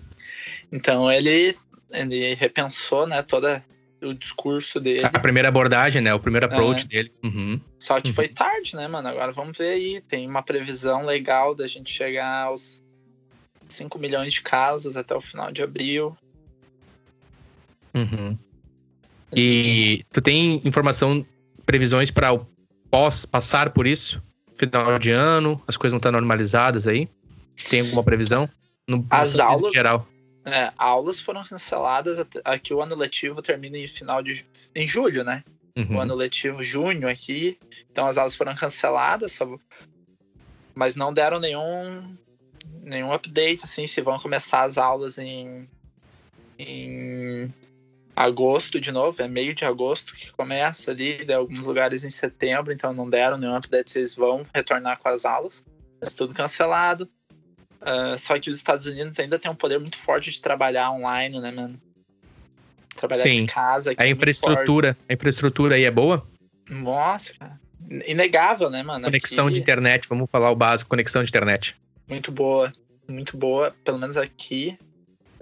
Então 0.70 1.10
ele, 1.10 1.56
ele 1.90 2.34
repensou, 2.34 3.06
né, 3.06 3.22
toda 3.22 3.64
o 4.04 4.14
discurso 4.14 4.80
dele. 4.80 5.04
A 5.04 5.18
primeira 5.18 5.48
abordagem, 5.48 6.00
né? 6.02 6.12
O 6.14 6.20
primeiro 6.20 6.46
approach 6.46 6.84
é. 6.84 6.88
dele. 6.88 7.12
Uhum. 7.22 7.60
Só 7.78 8.00
que 8.00 8.08
uhum. 8.08 8.14
foi 8.14 8.28
tarde, 8.28 8.76
né, 8.76 8.86
mano? 8.86 9.08
Agora 9.08 9.32
vamos 9.32 9.56
ver 9.56 9.70
aí. 9.70 10.00
Tem 10.00 10.26
uma 10.26 10.42
previsão 10.42 11.04
legal 11.04 11.54
da 11.54 11.66
gente 11.66 11.92
chegar 11.92 12.44
aos 12.44 12.82
5 13.68 13.98
milhões 13.98 14.32
de 14.32 14.42
casos 14.42 14.96
até 14.96 15.14
o 15.14 15.20
final 15.20 15.50
de 15.50 15.62
abril. 15.62 16.16
Uhum. 17.94 18.36
E 19.34 20.04
tu 20.12 20.20
tem 20.20 20.60
informação, 20.64 21.24
previsões 21.66 22.10
para 22.10 22.32
o 22.32 22.46
pós 22.90 23.24
passar 23.24 23.70
por 23.70 23.86
isso? 23.86 24.22
Final 24.56 24.98
de 24.98 25.10
ano, 25.10 25.60
as 25.66 25.76
coisas 25.76 25.92
não 25.92 25.98
estão 25.98 26.12
normalizadas 26.12 26.86
aí? 26.86 27.08
Tem 27.68 27.80
alguma 27.80 28.04
previsão? 28.04 28.48
No, 28.86 29.04
as 29.10 29.38
aulas 29.38 29.72
geral. 29.72 30.06
É, 30.44 30.72
aulas 30.76 31.20
foram 31.20 31.44
canceladas. 31.44 32.26
Aqui 32.44 32.74
o 32.74 32.82
ano 32.82 32.94
letivo 32.94 33.40
termina 33.40 33.78
em 33.78 33.86
final 33.86 34.22
de 34.22 34.44
em 34.74 34.86
julho, 34.86 35.24
né? 35.24 35.42
Uhum. 35.76 35.96
O 35.96 36.00
ano 36.00 36.14
letivo 36.14 36.62
junho 36.62 37.08
aqui. 37.08 37.58
Então 37.90 38.06
as 38.06 38.18
aulas 38.18 38.36
foram 38.36 38.54
canceladas, 38.54 39.32
só... 39.32 39.48
mas 40.74 40.96
não 40.96 41.12
deram 41.12 41.40
nenhum 41.40 42.16
nenhum 42.82 43.12
update 43.12 43.64
assim 43.64 43.86
se 43.86 44.00
vão 44.00 44.18
começar 44.18 44.62
as 44.62 44.76
aulas 44.76 45.18
em 45.18 45.68
em 46.58 47.52
agosto 48.14 48.80
de 48.80 48.92
novo, 48.92 49.20
é 49.20 49.26
meio 49.26 49.54
de 49.54 49.64
agosto 49.64 50.14
que 50.14 50.30
começa 50.32 50.90
ali, 50.90 51.24
de 51.24 51.32
alguns 51.32 51.60
lugares 51.60 52.04
em 52.04 52.10
setembro, 52.10 52.72
então 52.72 52.92
não 52.92 53.10
deram 53.10 53.36
nenhum 53.36 53.56
update 53.56 53.90
se 53.90 53.98
eles 53.98 54.14
vão 54.14 54.46
retornar 54.54 54.98
com 54.98 55.08
as 55.08 55.24
aulas. 55.24 55.64
Mas 56.00 56.14
tudo 56.14 56.34
cancelado. 56.34 57.08
Uh, 57.84 58.18
só 58.18 58.38
que 58.38 58.48
os 58.48 58.56
Estados 58.56 58.86
Unidos 58.86 59.20
ainda 59.20 59.38
tem 59.38 59.50
um 59.50 59.54
poder 59.54 59.78
muito 59.78 59.98
forte 59.98 60.30
de 60.30 60.40
trabalhar 60.40 60.90
online, 60.90 61.38
né, 61.38 61.50
mano? 61.50 61.78
Trabalhar 62.96 63.22
Sim. 63.22 63.44
de 63.44 63.52
casa. 63.52 63.92
A 63.98 64.06
é 64.06 64.08
infraestrutura, 64.08 64.96
a 65.06 65.12
infraestrutura 65.12 65.74
aí 65.74 65.84
é 65.84 65.90
boa? 65.90 66.26
Nossa, 66.70 67.34
inegável, 68.06 68.70
né, 68.70 68.82
mano? 68.82 69.04
Conexão 69.04 69.46
aqui... 69.46 69.54
de 69.54 69.60
internet, 69.60 70.08
vamos 70.08 70.30
falar 70.30 70.50
o 70.50 70.56
básico, 70.56 70.88
conexão 70.88 71.22
de 71.22 71.28
internet. 71.28 71.76
Muito 72.08 72.32
boa, 72.32 72.72
muito 73.06 73.36
boa, 73.36 73.74
pelo 73.84 73.98
menos 73.98 74.16
aqui. 74.16 74.78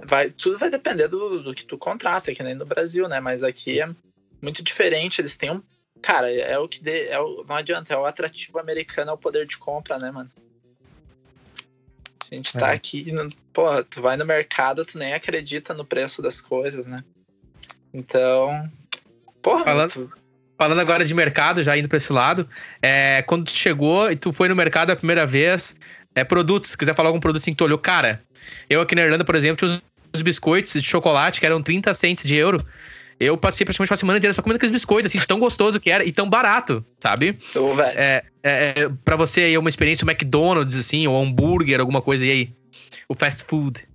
Vai, 0.05 0.31
tudo 0.31 0.59
vai 0.59 0.69
depender 0.69 1.07
do, 1.07 1.45
do 1.45 1.55
que 1.55 1.65
tu 1.65 1.79
contrata, 1.79 2.35
que 2.35 2.43
nem 2.43 2.57
no 2.57 2.67
Brasil, 2.67 3.07
né? 3.07 3.21
Mas 3.21 3.45
aqui 3.45 3.81
é 3.81 3.89
muito 4.41 4.65
diferente, 4.65 5.21
eles 5.21 5.37
têm 5.37 5.53
um. 5.53 5.63
Cara, 6.01 6.33
é 6.33 6.59
o 6.59 6.67
que 6.67 6.83
de, 6.83 7.07
é 7.07 7.21
o, 7.21 7.45
não 7.49 7.55
adianta, 7.55 7.95
é 7.95 7.97
o 7.97 8.05
atrativo 8.05 8.59
americano, 8.59 9.13
é 9.13 9.15
o 9.15 9.19
poder 9.19 9.47
de 9.47 9.57
compra, 9.57 9.97
né, 10.01 10.11
mano? 10.11 10.29
A 12.33 12.35
gente 12.35 12.55
tá 12.55 12.71
é. 12.71 12.75
aqui, 12.75 13.13
porra, 13.53 13.85
tu 13.85 14.01
vai 14.01 14.17
no 14.17 14.25
mercado, 14.25 14.87
tu 14.87 14.99
nem 14.99 15.13
acredita 15.13 15.75
no 15.75 15.85
preço 15.85 16.23
das 16.23 16.41
coisas, 16.41 16.87
né? 16.87 17.05
Então, 17.93 18.71
porra, 19.43 19.65
falando, 19.65 19.93
tu... 19.93 20.13
falando 20.57 20.81
agora 20.81 21.05
de 21.05 21.13
mercado, 21.13 21.63
já 21.63 21.77
indo 21.77 21.91
pra 21.91 21.99
esse 21.99 22.11
lado, 22.11 22.49
é, 22.81 23.23
quando 23.27 23.45
tu 23.45 23.53
chegou 23.53 24.11
e 24.11 24.17
tu 24.17 24.33
foi 24.33 24.49
no 24.49 24.57
mercado 24.57 24.91
a 24.91 24.97
primeira 24.97 25.27
vez, 25.27 25.77
é, 26.15 26.25
produtos, 26.25 26.71
se 26.71 26.79
quiser 26.79 26.95
falar 26.95 27.11
algum 27.11 27.21
produto 27.21 27.43
assim 27.43 27.51
que 27.51 27.59
tu 27.59 27.65
olhou, 27.65 27.79
cara, 27.79 28.23
eu 28.71 28.81
aqui 28.81 28.95
na 28.95 29.03
Irlanda, 29.03 29.27
por 29.27 29.35
exemplo, 29.35 29.69
tinha 29.69 29.83
os 30.15 30.23
biscoitos 30.23 30.73
de 30.73 30.83
chocolate 30.83 31.39
que 31.39 31.45
eram 31.45 31.63
30 31.63 31.93
cents 31.93 32.27
de 32.27 32.35
euro. 32.35 32.67
Eu 33.21 33.37
passei 33.37 33.65
praticamente 33.65 33.93
uma 33.93 33.97
semana 33.97 34.19
inteira 34.19 34.35
só 34.35 34.43
comendo 34.43 34.57
aqueles 34.57 34.73
biscoitos, 34.73 35.11
assim, 35.11 35.19
de 35.19 35.27
tão 35.27 35.39
gostoso 35.39 35.81
que 35.81 35.91
era 35.91 36.05
e 36.05 36.13
tão 36.13 36.29
barato, 36.29 36.85
sabe? 36.99 37.39
Ô, 37.55 37.75
velho. 37.75 37.99
É, 37.99 38.23
é, 38.43 38.75
é, 38.83 38.89
pra 39.05 39.17
você 39.17 39.43
aí, 39.43 39.59
uma 39.59 39.69
experiência, 39.69 40.05
o 40.05 40.11
McDonald's, 40.11 40.77
assim, 40.77 41.07
ou 41.07 41.21
hambúrguer, 41.21 41.81
alguma 41.81 42.03
coisa, 42.03 42.25
e 42.25 42.31
aí? 42.31 42.53
O 43.09 43.15
fast 43.15 43.45
food. 43.45 43.87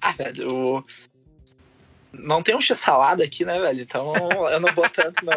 Ah, 0.00 0.12
velho, 0.12 0.54
o- 0.54 0.82
não 2.12 2.42
tem 2.42 2.54
um 2.56 2.60
x-salada 2.60 3.24
aqui, 3.24 3.44
né, 3.44 3.58
velho? 3.60 3.80
Então 3.82 4.48
eu 4.48 4.60
não 4.60 4.72
vou 4.74 4.88
tanto 4.88 5.24
no, 5.24 5.34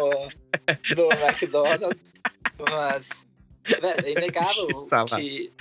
no 0.96 1.12
McDonald's. 1.26 2.12
Mas, 2.58 3.08
velho, 3.64 4.06
é 4.06 4.12
inegável 4.12 4.68
que 5.16 5.52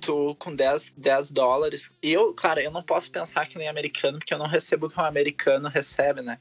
tu 0.00 0.34
com 0.38 0.54
10, 0.54 0.92
10 0.96 1.30
dólares. 1.30 1.90
Eu, 2.02 2.34
claro, 2.34 2.60
eu 2.60 2.70
não 2.70 2.82
posso 2.82 3.10
pensar 3.10 3.46
que 3.46 3.56
nem 3.56 3.68
americano, 3.68 4.18
porque 4.18 4.34
eu 4.34 4.38
não 4.38 4.46
recebo 4.46 4.86
o 4.86 4.90
que 4.90 5.00
um 5.00 5.04
americano 5.04 5.68
recebe, 5.68 6.20
né? 6.20 6.38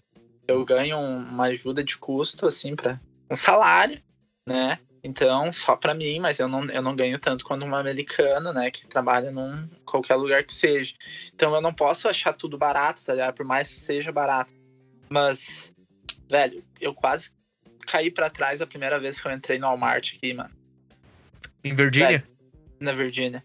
Eu 0.51 0.65
ganho 0.65 0.97
um- 0.97 1.17
uma 1.17 1.45
ajuda 1.45 1.83
de 1.83 1.97
custo, 1.97 2.45
assim, 2.47 2.75
pra 2.75 2.99
um 3.29 3.35
salário, 3.35 3.99
né? 4.47 4.79
Então, 5.03 5.51
só 5.51 5.75
pra 5.75 5.95
mim, 5.95 6.19
mas 6.19 6.37
eu 6.39 6.47
não, 6.47 6.63
eu 6.65 6.81
não 6.81 6.95
ganho 6.95 7.17
tanto 7.17 7.43
quanto 7.43 7.65
um 7.65 7.75
americano, 7.75 8.53
né? 8.53 8.69
Que 8.69 8.85
trabalha 8.85 9.31
num 9.31 9.67
qualquer 9.83 10.15
lugar 10.15 10.43
que 10.43 10.53
seja. 10.53 10.93
Então 11.33 11.55
eu 11.55 11.61
não 11.61 11.73
posso 11.73 12.07
achar 12.07 12.33
tudo 12.33 12.57
barato, 12.57 13.03
tá 13.03 13.13
ligado? 13.13 13.33
Por 13.35 13.45
mais 13.45 13.67
que 13.67 13.79
seja 13.79 14.11
barato. 14.11 14.53
Mas, 15.09 15.73
velho, 16.29 16.63
eu 16.79 16.93
quase 16.93 17.31
caí 17.87 18.11
pra 18.11 18.29
trás 18.29 18.61
a 18.61 18.67
primeira 18.67 18.99
vez 18.99 19.19
que 19.19 19.27
eu 19.27 19.31
entrei 19.31 19.57
no 19.57 19.65
Walmart 19.67 20.13
aqui, 20.15 20.33
mano, 20.35 20.51
Em 21.63 21.73
Virgínia? 21.73 22.23
na 22.79 22.91
Virgínia. 22.91 23.43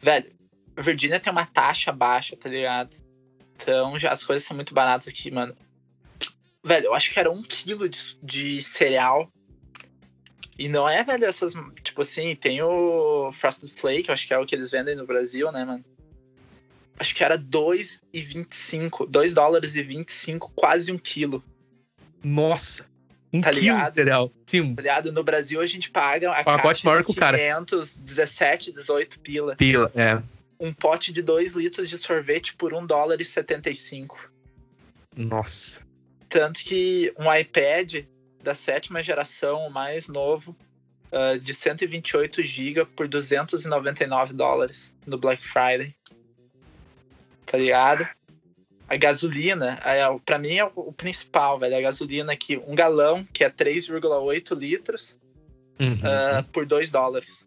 Velho, 0.00 0.32
a 0.76 0.80
Virgínia 0.82 1.20
tem 1.20 1.30
uma 1.32 1.44
taxa 1.46 1.92
baixa, 1.92 2.36
tá 2.36 2.48
ligado? 2.48 2.96
Então 3.54 3.98
já 3.98 4.12
as 4.12 4.24
coisas 4.24 4.46
são 4.46 4.54
muito 4.56 4.72
baratas 4.74 5.08
aqui, 5.08 5.30
mano. 5.30 5.54
Velho, 6.66 6.86
eu 6.86 6.94
acho 6.94 7.12
que 7.12 7.20
era 7.20 7.30
um 7.30 7.42
quilo 7.42 7.88
de, 7.88 8.18
de 8.20 8.60
cereal. 8.60 9.30
E 10.58 10.68
não 10.68 10.88
é, 10.88 11.04
velho, 11.04 11.24
essas. 11.24 11.54
Tipo 11.84 12.02
assim, 12.02 12.34
tem 12.34 12.60
o 12.60 13.30
Frosted 13.30 13.70
Flake, 13.70 14.08
eu 14.08 14.12
acho 14.14 14.26
que 14.26 14.34
é 14.34 14.38
o 14.38 14.44
que 14.44 14.52
eles 14.56 14.72
vendem 14.72 14.96
no 14.96 15.06
Brasil, 15.06 15.52
né, 15.52 15.64
mano? 15.64 15.84
Acho 16.98 17.14
que 17.14 17.22
era 17.22 17.38
2,25. 17.38 19.06
2 19.08 19.32
dólares 19.32 19.76
e 19.76 19.82
25, 19.82 20.50
quase 20.56 20.90
um 20.90 20.98
quilo. 20.98 21.44
Nossa. 22.24 22.84
Um 23.32 23.40
Tá 23.40 23.50
quilo 23.50 23.60
ligado? 23.62 23.88
de 23.88 23.94
cereal. 23.94 24.32
Sim, 24.44 24.74
Tá 24.74 24.82
ligado? 24.82 25.12
No 25.12 25.22
Brasil 25.22 25.60
a 25.60 25.66
gente 25.66 25.88
paga 25.90 26.32
a 26.32 26.42
Pacote 26.42 26.62
caixa 26.62 26.88
maior 26.88 27.04
que 27.04 27.12
o 27.12 27.14
cara. 27.14 27.38
500, 27.38 27.96
17, 27.98 28.72
18 28.72 29.20
pila. 29.20 29.54
pila. 29.54 29.92
É. 29.94 30.20
Um 30.58 30.72
pote 30.72 31.12
de 31.12 31.22
2 31.22 31.52
litros 31.52 31.88
de 31.88 31.96
sorvete 31.96 32.56
por 32.56 32.74
1 32.74 32.86
dólar 32.86 33.20
e 33.20 33.24
75. 33.24 34.32
Nossa. 35.14 35.85
Tanto 36.28 36.60
que 36.60 37.12
um 37.18 37.32
iPad 37.32 38.04
da 38.42 38.54
sétima 38.54 39.02
geração, 39.02 39.66
o 39.66 39.70
mais 39.70 40.08
novo, 40.08 40.56
ah, 41.12 41.38
de 41.38 41.54
128 41.54 42.42
GB 42.42 42.84
por 42.96 43.08
299 43.08 44.34
dólares 44.34 44.94
no 45.06 45.18
Black 45.18 45.46
Friday. 45.46 45.94
Tá 47.44 47.58
ligado? 47.58 48.06
A 48.88 48.96
gasolina, 48.96 49.80
é, 49.84 50.04
pra 50.24 50.38
mim 50.38 50.54
é 50.58 50.64
o, 50.64 50.92
principal, 50.92 51.58
velho. 51.58 51.76
A 51.76 51.80
gasolina 51.80 52.32
aqui, 52.32 52.56
um 52.56 52.74
galão, 52.74 53.24
que 53.32 53.42
é 53.42 53.50
3,8 53.50 54.54
litros, 54.56 55.16
Uhum. 55.78 55.98
ah, 56.04 56.44
por 56.52 56.64
2 56.66 56.90
dólares. 56.90 57.46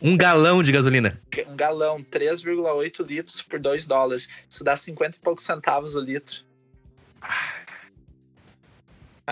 Um 0.00 0.16
galão 0.16 0.62
de 0.62 0.70
gasolina. 0.70 1.20
Um 1.48 1.56
galão, 1.56 2.02
3,8 2.02 3.04
litros 3.04 3.42
por 3.42 3.58
2 3.58 3.84
dólares. 3.86 4.28
Isso 4.48 4.62
dá 4.62 4.76
50 4.76 5.16
e 5.16 5.20
poucos 5.20 5.44
centavos 5.44 5.94
o 5.94 6.00
litro. 6.00 6.44
Ah, 7.20 7.57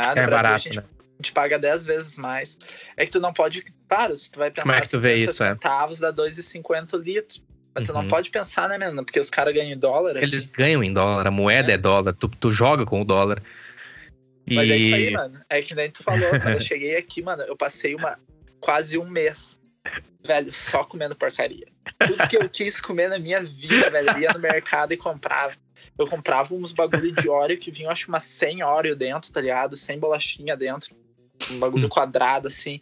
no 0.00 0.20
é 0.20 0.26
Brasil 0.26 0.30
barato, 0.30 0.54
a 0.54 0.58
gente 0.58 0.76
né? 0.78 0.84
a 0.98 1.16
gente 1.22 1.32
paga 1.32 1.58
10 1.58 1.84
vezes 1.84 2.16
mais. 2.18 2.58
É 2.96 3.04
que 3.06 3.10
tu 3.12 3.20
não 3.20 3.32
pode. 3.32 3.64
Claro, 3.88 4.16
se 4.16 4.30
tu 4.30 4.38
vai 4.38 4.50
pensar 4.50 4.62
Como 4.62 4.74
é 4.74 4.80
que 4.82 4.88
tu 4.88 5.00
vê 5.00 5.14
50 5.14 5.30
isso, 5.30 5.44
é? 5.44 5.48
centavos 5.48 5.98
dá 5.98 6.12
2,50 6.12 6.94
o 6.94 6.96
litro. 6.98 7.42
Mas 7.74 7.86
tu 7.86 7.92
não 7.92 8.02
Uhum. 8.02 8.08
pode 8.08 8.30
pensar, 8.30 8.68
né, 8.70 8.78
mano? 8.78 9.04
Porque 9.04 9.20
os 9.20 9.28
caras 9.30 9.54
ganham 9.54 9.70
em 9.72 9.78
dólar. 9.78 10.16
aqui. 10.16 10.24
Eles 10.24 10.48
ganham 10.48 10.82
em 10.82 10.92
dólar, 10.92 11.26
a 11.26 11.30
moeda 11.30 11.72
é, 11.72 11.76
dólar, 11.78 12.14
tu, 12.14 12.26
tu 12.28 12.50
joga 12.50 12.86
com 12.86 13.02
o 13.02 13.04
dólar. 13.04 13.42
E... 14.46 14.54
Mas 14.54 14.70
é 14.70 14.76
isso 14.76 14.94
aí, 14.94 15.10
mano. 15.10 15.40
É 15.48 15.60
que 15.60 15.74
nem 15.74 15.90
tu 15.90 16.02
falou, 16.02 16.28
quando 16.30 16.54
eu 16.54 16.60
cheguei 16.60 16.96
aqui, 16.96 17.22
mano, 17.22 17.42
eu 17.42 17.56
passei 17.56 17.94
uma 17.94 18.18
quase 18.60 18.96
um 18.96 19.04
mês, 19.08 19.56
velho, 20.24 20.52
só 20.52 20.84
comendo 20.84 21.14
porcaria. 21.14 21.66
Tudo 22.06 22.26
que 22.28 22.36
eu 22.36 22.48
quis 22.48 22.80
comer 22.80 23.08
na 23.08 23.18
minha 23.18 23.42
vida, 23.42 23.90
velho, 23.90 24.10
eu 24.10 24.18
ia 24.20 24.32
no 24.32 24.38
mercado 24.40 24.92
e 24.92 24.96
comprava. 24.96 25.52
Eu 25.98 26.06
comprava 26.06 26.54
uns 26.54 26.72
bagulho 26.72 27.10
de 27.12 27.28
óleo 27.28 27.58
que 27.58 27.70
vinha, 27.70 27.88
eu 27.88 27.92
acho, 27.92 28.08
umas 28.08 28.24
100 28.24 28.62
óleo 28.62 28.94
dentro, 28.96 29.32
tá 29.32 29.40
ligado? 29.40 29.76
100 29.76 29.98
bolachinha 29.98 30.56
dentro. 30.56 30.94
Um 31.50 31.58
bagulho 31.58 31.86
Hum. 31.86 31.90
quadrado, 31.90 32.48
assim. 32.48 32.80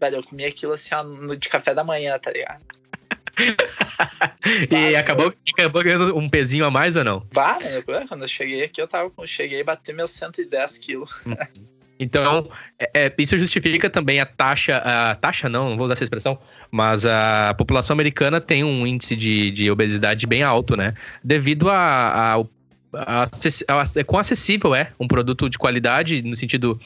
Velho, 0.00 0.16
eu 0.16 0.22
comia 0.24 0.48
aquilo 0.48 0.72
assim, 0.72 0.94
ó, 0.94 1.02
no- 1.02 1.36
de 1.36 1.48
café 1.48 1.74
da 1.74 1.82
manhã, 1.84 2.18
tá 2.18 2.30
ligado? 2.30 2.64
e 4.70 4.96
acabou, 4.96 5.32
acabou 5.52 5.82
ganhando 5.82 6.16
um 6.16 6.28
pezinho 6.28 6.64
a 6.64 6.70
mais 6.70 6.96
ou 6.96 7.04
não? 7.04 7.26
Bah, 7.32 7.58
eu- 7.64 7.82
quando 8.08 8.22
eu 8.22 8.28
cheguei 8.28 8.64
aqui, 8.64 8.80
eu 8.80 8.88
tava 8.88 9.10
com. 9.10 9.26
Cheguei 9.26 9.60
a 9.60 9.64
bater 9.64 9.94
meus 9.94 10.10
110 10.12 10.78
quilos. 10.78 11.24
Então, 11.98 12.48
é- 12.78 13.06
é, 13.06 13.14
isso 13.18 13.36
justifica 13.38 13.88
também 13.88 14.20
a 14.20 14.26
taxa. 14.26 14.76
A 14.78 15.14
taxa 15.14 15.48
não, 15.48 15.70
não 15.70 15.76
vou 15.76 15.86
usar 15.86 15.94
essa 15.94 16.04
expressão, 16.04 16.38
mas 16.70 17.06
a 17.06 17.54
população 17.56 17.94
americana 17.94 18.40
tem 18.40 18.62
um 18.64 18.86
índice 18.86 19.16
de, 19.16 19.50
de 19.50 19.70
obesidade 19.70 20.26
bem 20.26 20.42
alto, 20.42 20.76
né? 20.76 20.94
Devido 21.24 21.70
a. 21.70 21.76
a, 22.36 22.44
a, 22.94 23.22
a- 23.24 23.84
é 23.96 24.04
quão 24.04 24.20
acessível 24.20 24.74
é 24.74 24.92
um 25.00 25.08
produto 25.08 25.48
de 25.50 25.58
qualidade, 25.58 26.22
no 26.22 26.36
sentido. 26.36 26.78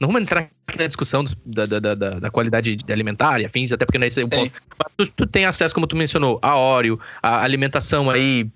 Não 0.00 0.08
vamos 0.08 0.22
entrar 0.22 0.48
aqui 0.66 0.78
na 0.78 0.86
discussão 0.86 1.24
dos- 1.24 1.36
da, 1.44 1.66
da, 1.66 1.78
da, 1.80 1.94
da- 1.94 2.18
da 2.20 2.30
qualidade 2.30 2.76
alimentar 2.90 3.40
e 3.40 3.46
afins, 3.46 3.72
até 3.72 3.84
porque 3.84 3.98
não 3.98 4.04
é 4.04 4.08
esse 4.08 4.22
o 4.22 4.28
ponto. 4.28 4.52
Mas 4.78 5.08
tu, 5.08 5.12
tu 5.16 5.26
tem 5.26 5.44
acesso, 5.44 5.74
como 5.74 5.86
tu 5.86 5.96
mencionou, 5.96 6.38
a 6.42 6.56
óleo, 6.56 7.00
a 7.22 7.42
alimentação 7.42 8.08
aí 8.10 8.46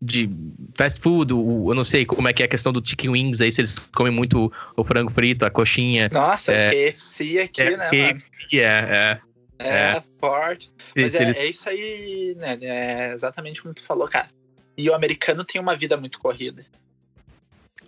de 0.00 0.28
fast 0.74 1.00
food, 1.00 1.32
o- 1.34 1.70
eu 1.70 1.74
não 1.74 1.84
sei 1.84 2.04
como 2.04 2.28
é 2.28 2.32
que 2.32 2.42
é 2.42 2.46
a 2.46 2.48
questão 2.48 2.72
do 2.72 2.86
chicken 2.86 3.10
wings 3.10 3.40
aí, 3.40 3.50
se 3.52 3.60
eles 3.60 3.78
comem 3.94 4.12
muito 4.12 4.52
o 4.76 4.84
frango 4.84 5.10
frito, 5.10 5.44
a 5.46 5.50
coxinha. 5.50 6.08
Nossa, 6.12 6.52
É. 6.52 6.68
KFC 6.68 7.40
aqui, 7.40 7.62
é, 7.62 7.76
né, 7.76 7.88
que- 7.90 8.02
mano? 8.02 8.18
É, 8.52 8.58
é. 8.58 9.20
É, 9.58 9.68
É. 9.68 10.02
forte. 10.20 10.70
Mas 10.96 11.14
é, 11.14 11.22
eles- 11.22 11.36
é 11.36 11.46
isso 11.46 11.68
aí, 11.68 12.34
né? 12.36 12.58
É 12.60 13.12
exatamente 13.14 13.62
como 13.62 13.72
tu 13.72 13.82
falou, 13.82 14.06
cara. 14.08 14.26
E 14.76 14.90
o 14.90 14.94
americano 14.94 15.44
tem 15.44 15.60
uma 15.60 15.76
vida 15.76 15.96
muito 15.96 16.18
corrida. 16.18 16.64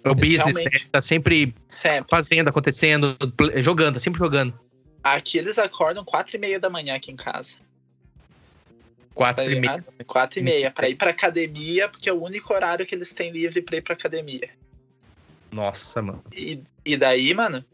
o 0.04 0.14
business 0.14 0.54
né, 0.54 0.60
realmente- 0.62 0.88
tá 0.88 1.00
sempre 1.00 1.52
Sempre. 1.66 2.08
fazendo, 2.08 2.46
acontecendo, 2.48 3.16
jogando, 3.56 3.98
sempre 3.98 4.20
jogando. 4.20 4.56
Aqui 5.02 5.36
eles 5.36 5.58
acordam 5.58 6.04
quatro 6.04 6.36
e 6.36 6.38
meia 6.38 6.60
da 6.60 6.70
manhã 6.70 6.94
aqui 6.94 7.10
em 7.10 7.16
casa. 7.16 7.56
Quatro 9.16 9.44
Tá 9.46 9.50
e 9.50 9.58
meia. 9.58 9.84
Quatro 10.06 10.38
e 10.38 10.42
meia. 10.42 10.70
Pra 10.70 10.90
ir 10.90 10.94
pra 10.94 11.10
academia, 11.10 11.88
porque 11.88 12.06
é 12.06 12.12
o 12.12 12.22
único 12.22 12.52
horário 12.52 12.84
que 12.84 12.94
eles 12.94 13.14
têm 13.14 13.32
livre 13.32 13.62
pra 13.62 13.78
ir 13.78 13.80
pra 13.80 13.94
academia. 13.94 14.50
Nossa, 15.50 16.02
mano. 16.02 16.22
E, 16.30 16.62
e 16.84 16.98
daí, 16.98 17.32
mano, 17.32 17.64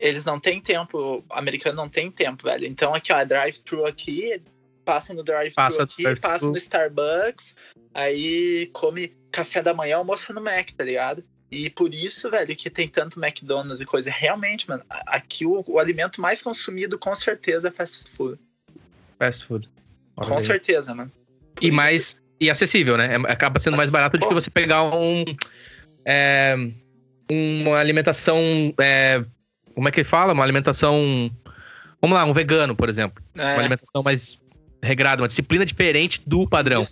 eles 0.00 0.24
não 0.24 0.40
têm 0.40 0.62
tempo. 0.62 1.22
O 1.28 1.34
americano 1.34 1.76
não 1.76 1.90
tem 1.90 2.10
tempo, 2.10 2.44
velho. 2.44 2.66
Então 2.66 2.94
aqui, 2.94 3.12
ó, 3.12 3.18
é 3.18 3.26
drive-thru 3.26 3.84
aqui, 3.84 4.40
passa 4.82 5.12
no 5.12 5.22
drive-thru 5.22 5.62
Passa 5.62 5.82
aqui, 5.82 6.04
drive-thru. 6.04 6.30
passa 6.30 6.46
no 6.48 6.56
Starbucks, 6.56 7.54
aí 7.92 8.70
come 8.72 9.14
café 9.30 9.60
da 9.60 9.74
manhã, 9.74 9.98
almoça 9.98 10.32
no 10.32 10.40
Mac, 10.40 10.70
tá 10.70 10.84
ligado? 10.84 11.22
E 11.50 11.68
por 11.68 11.92
isso, 11.92 12.30
velho, 12.30 12.56
que 12.56 12.70
tem 12.70 12.88
tanto 12.88 13.22
McDonald's 13.22 13.82
e 13.82 13.84
coisa. 13.84 14.10
Realmente, 14.10 14.66
mano, 14.70 14.82
aqui 14.88 15.44
o, 15.44 15.62
o 15.68 15.78
alimento 15.78 16.18
mais 16.18 16.40
consumido 16.40 16.98
com 16.98 17.14
certeza 17.14 17.68
é 17.68 17.70
fast 17.70 18.08
food. 18.08 18.40
Fast 19.18 19.44
food. 19.44 19.68
Olha 20.16 20.28
Com 20.28 20.34
aí. 20.36 20.40
certeza, 20.42 20.94
mano. 20.94 21.10
Por 21.54 21.64
E 21.64 21.68
isso- 21.68 21.76
mais. 21.76 22.22
E 22.40 22.50
acessível, 22.50 22.96
né? 22.96 23.14
É- 23.14 23.32
Acaba 23.32 23.58
sendo 23.60 23.76
mais 23.76 23.88
barato 23.90 24.18
do 24.18 24.26
que 24.26 24.34
você 24.34 24.50
pegar 24.50 24.82
um. 24.84 25.24
é, 26.04 26.54
uma 27.30 27.78
alimentação. 27.78 28.38
é, 28.80 29.24
como 29.74 29.88
é 29.88 29.92
que 29.92 30.02
fala? 30.04 30.32
Uma 30.32 30.42
alimentação. 30.42 31.30
Vamos 32.00 32.16
lá, 32.16 32.24
um 32.24 32.32
vegano, 32.32 32.74
por 32.74 32.88
exemplo. 32.88 33.22
É, 33.38 33.42
Uma 33.54 33.60
alimentação 33.60 34.02
mais 34.02 34.38
regrada, 34.82 35.22
uma 35.22 35.28
disciplina 35.28 35.64
diferente 35.64 36.20
do 36.26 36.48
padrão. 36.48 36.86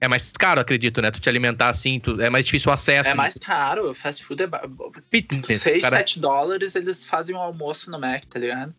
É 0.00 0.08
mais 0.08 0.30
caro, 0.32 0.60
acredito, 0.60 1.00
né? 1.02 1.10
Tu 1.10 1.20
te 1.20 1.28
alimentar 1.28 1.68
assim, 1.68 2.00
tu- 2.00 2.20
é 2.20 2.28
mais 2.30 2.44
difícil 2.46 2.70
o 2.70 2.72
acesso. 2.74 3.08
é 3.10 3.14
mais 3.14 3.34
caro, 3.34 3.94
fast 3.94 4.24
food 4.24 4.42
é 4.42 4.46
ba- 4.46 4.62
Fitness, 5.10 5.62
6, 5.62 5.82
cara. 5.82 5.96
7 5.98 6.20
dólares, 6.20 6.74
eles 6.74 7.04
fazem 7.06 7.34
um 7.34 7.38
almoço 7.38 7.90
no 7.90 7.98
Mac, 7.98 8.24
tá 8.26 8.38
ligado? 8.38 8.74